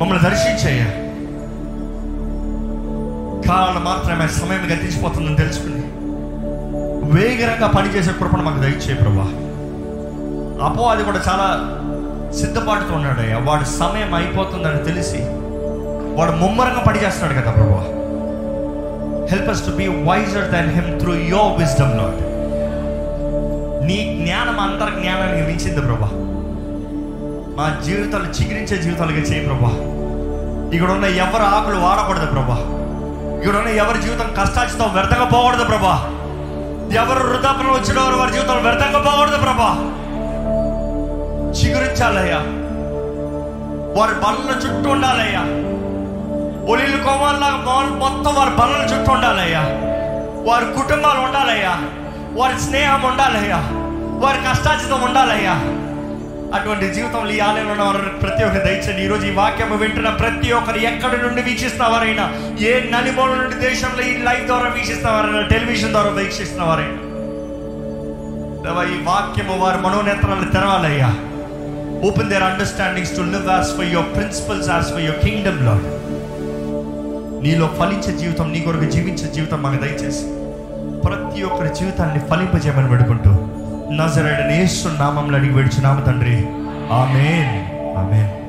మమ్మల్ని 0.00 0.22
దర్శించేయ 0.24 0.82
కాలం 3.46 3.78
మాత్రమే 3.84 4.26
సమయం 4.38 4.64
గతించిపోతుందని 4.70 5.36
తెలుసుకుని 5.36 5.82
వేగరంగా 7.14 7.68
పనిచేసే 7.68 8.12
కృపణ 8.12 8.40
మాకు 8.40 8.60
దయచేయ 8.62 8.96
ప్రభా 8.96 9.28
అపో 10.66 10.82
అది 10.88 11.02
కూడా 11.04 11.20
చాలా 11.28 11.48
సిద్ధపాటుతో 12.34 12.92
ఉన్నాడు 12.94 13.20
అయ్యా 13.20 13.38
వాడు 13.44 13.64
సమయం 13.78 14.12
అయిపోతుందని 14.14 14.82
తెలిసి 14.84 15.20
వాడు 16.18 16.32
ముమ్మరంగా 16.36 16.82
పనిచేస్తున్నాడు 16.86 17.36
కదా 17.40 17.52
ప్రభా 17.52 17.82
help 19.32 19.50
us 19.50 19.64
to 19.66 19.72
be 19.72 19.88
wiser 20.08 20.48
than 20.52 20.70
him 20.70 20.92
through 21.00 21.14
your 21.28 21.52
wisdom 21.58 21.96
Lord 21.98 22.20
నీ 23.84 24.18
జ్ఞానం 24.20 24.60
అందరి 24.60 25.00
జ్ఞానానికి 25.00 25.46
మించింది 25.46 25.80
ప్రభా. 25.80 26.08
మా 27.56 27.80
జీవితాలు 27.84 28.24
చిగురించే 28.24 28.82
జీవితాలుగా 28.82 29.18
చేయి 29.18 29.46
ప్రభా. 29.46 29.68
ఇక్కడ 30.74 30.90
ఉన్న 30.90 31.04
ఎవరు 31.04 31.42
ఆకులు 31.42 31.78
వాడకూడదు 31.78 32.26
ప్రభా. 32.26 32.54
ఇక్కడ 33.42 33.56
ఉన్న 33.56 33.68
ఎవరి 33.68 34.02
జీవితం 34.02 34.34
కష్టాచితం 34.38 34.94
వ్యర్థంగా 34.94 35.24
పోకూడదు 35.24 35.64
ప్రభా. 35.64 36.10
ఎవరు 36.92 37.28
వృద్ధాపన 37.28 37.66
వచ్చిన 37.66 38.00
వారు 38.00 38.16
వారి 38.16 38.32
జీవితంలో 38.32 38.60
వ్యర్థంగా 38.60 38.98
పోకూడదు 38.98 39.36
ప్రభా. 39.36 39.92
చిగురించాలయ్యా. 41.50 42.38
వారి 44.00 44.12
బల్ల 44.12 44.50
చుట్టూ 44.50 44.90
ఉండాలయ్యా. 44.90 45.40
ఒలిలు 46.72 47.04
కోమాల్లాగా 47.04 47.62
మొత్తం 47.98 48.34
వారి 48.34 48.50
బల్లల 48.50 48.96
చుట్టూ 48.96 49.12
ఉండాలయ్యా. 49.12 49.60
వారి 50.52 50.64
కుటుంబాలు 50.64 51.20
ఉండాలయ్యా. 51.20 52.01
వారి 52.34 52.60
స్నేహం 52.60 53.02
ఉండాలయ్యా. 53.02 53.60
వారి 54.22 54.38
కష్టాచితం 54.38 55.02
ఉండాలయ్యా. 55.02 55.54
అటువంటి 56.58 56.94
జీవితంలో 56.94 57.32
ఈ 57.32 57.40
ఆలయంలో 57.40 57.72
ఉన్న 57.72 57.82
వారు 57.82 57.98
ప్రతి 57.98 58.44
ఒక్కరు 58.44 58.64
దయచండి 58.64 59.04
ఈరోజు 59.04 59.26
ఈ 59.26 59.30
వాక్యం 59.30 59.78
వింటున్న 59.78 60.10
ప్రతి 60.10 60.52
ఒక్కరు 60.52 60.76
ఎక్కడి 60.76 61.22
నుండి 61.22 61.42
వీక్షిస్తున్నవారైనా 61.42 62.56
ఏ 62.60 62.80
నలుమూల 62.90 63.28
నుండి 63.28 63.68
దేశంలో 63.68 64.04
ఈ 64.04 64.18
లైవ్ 64.18 64.46
ద్వారా 64.46 64.68
వీక్షిస్తున్నవారైనా 64.68 65.40
టెలివిజన్ 65.40 65.90
ద్వారా 65.90 66.10
వీక్షిస్తున్నవారైనా. 66.10 66.92
ఈ 68.82 69.02
వాక్యము 69.02 69.58
వారి 69.58 69.78
మనోనేత్రాలు 69.80 70.50
తెరవాలయ్యా. 70.50 71.08
Open 72.08 72.30
their 72.30 72.42
understandings 72.42 73.16
to 73.16 73.22
live 73.22 73.50
as 73.50 73.76
for 73.76 73.86
your 73.86 74.14
principles 74.14 74.70
as 74.70 74.86
for 74.86 75.00
your 75.00 75.18
కింగ్డమ్లో 75.18 75.72
నీలో 77.42 77.66
ఫలించే 77.78 78.18
జీవితం 78.18 78.52
నీ 78.52 78.60
కొరకు 78.60 78.84
జీవించే 78.84 79.32
జీవితం 79.34 79.62
మాకు 79.62 79.76
దయచేసి. 79.76 80.41
ప్రతి 81.04 81.42
ఒక్కరి 81.42 81.74
జీవితాన్ని 81.74 82.18
ఫలింపజేయమని 82.18 82.88
పెడుకుంటూ 82.88 83.30
నజరేడని 83.94 84.56
యేసు 84.58 84.88
నామంలో 84.88 85.38
అడిగి 85.38 85.52
విడిచున్నాము 85.52 86.04
తండ్రి. 86.04 86.36
ఆమెన్. 86.92 87.82
ఆమెన్. 87.98 88.41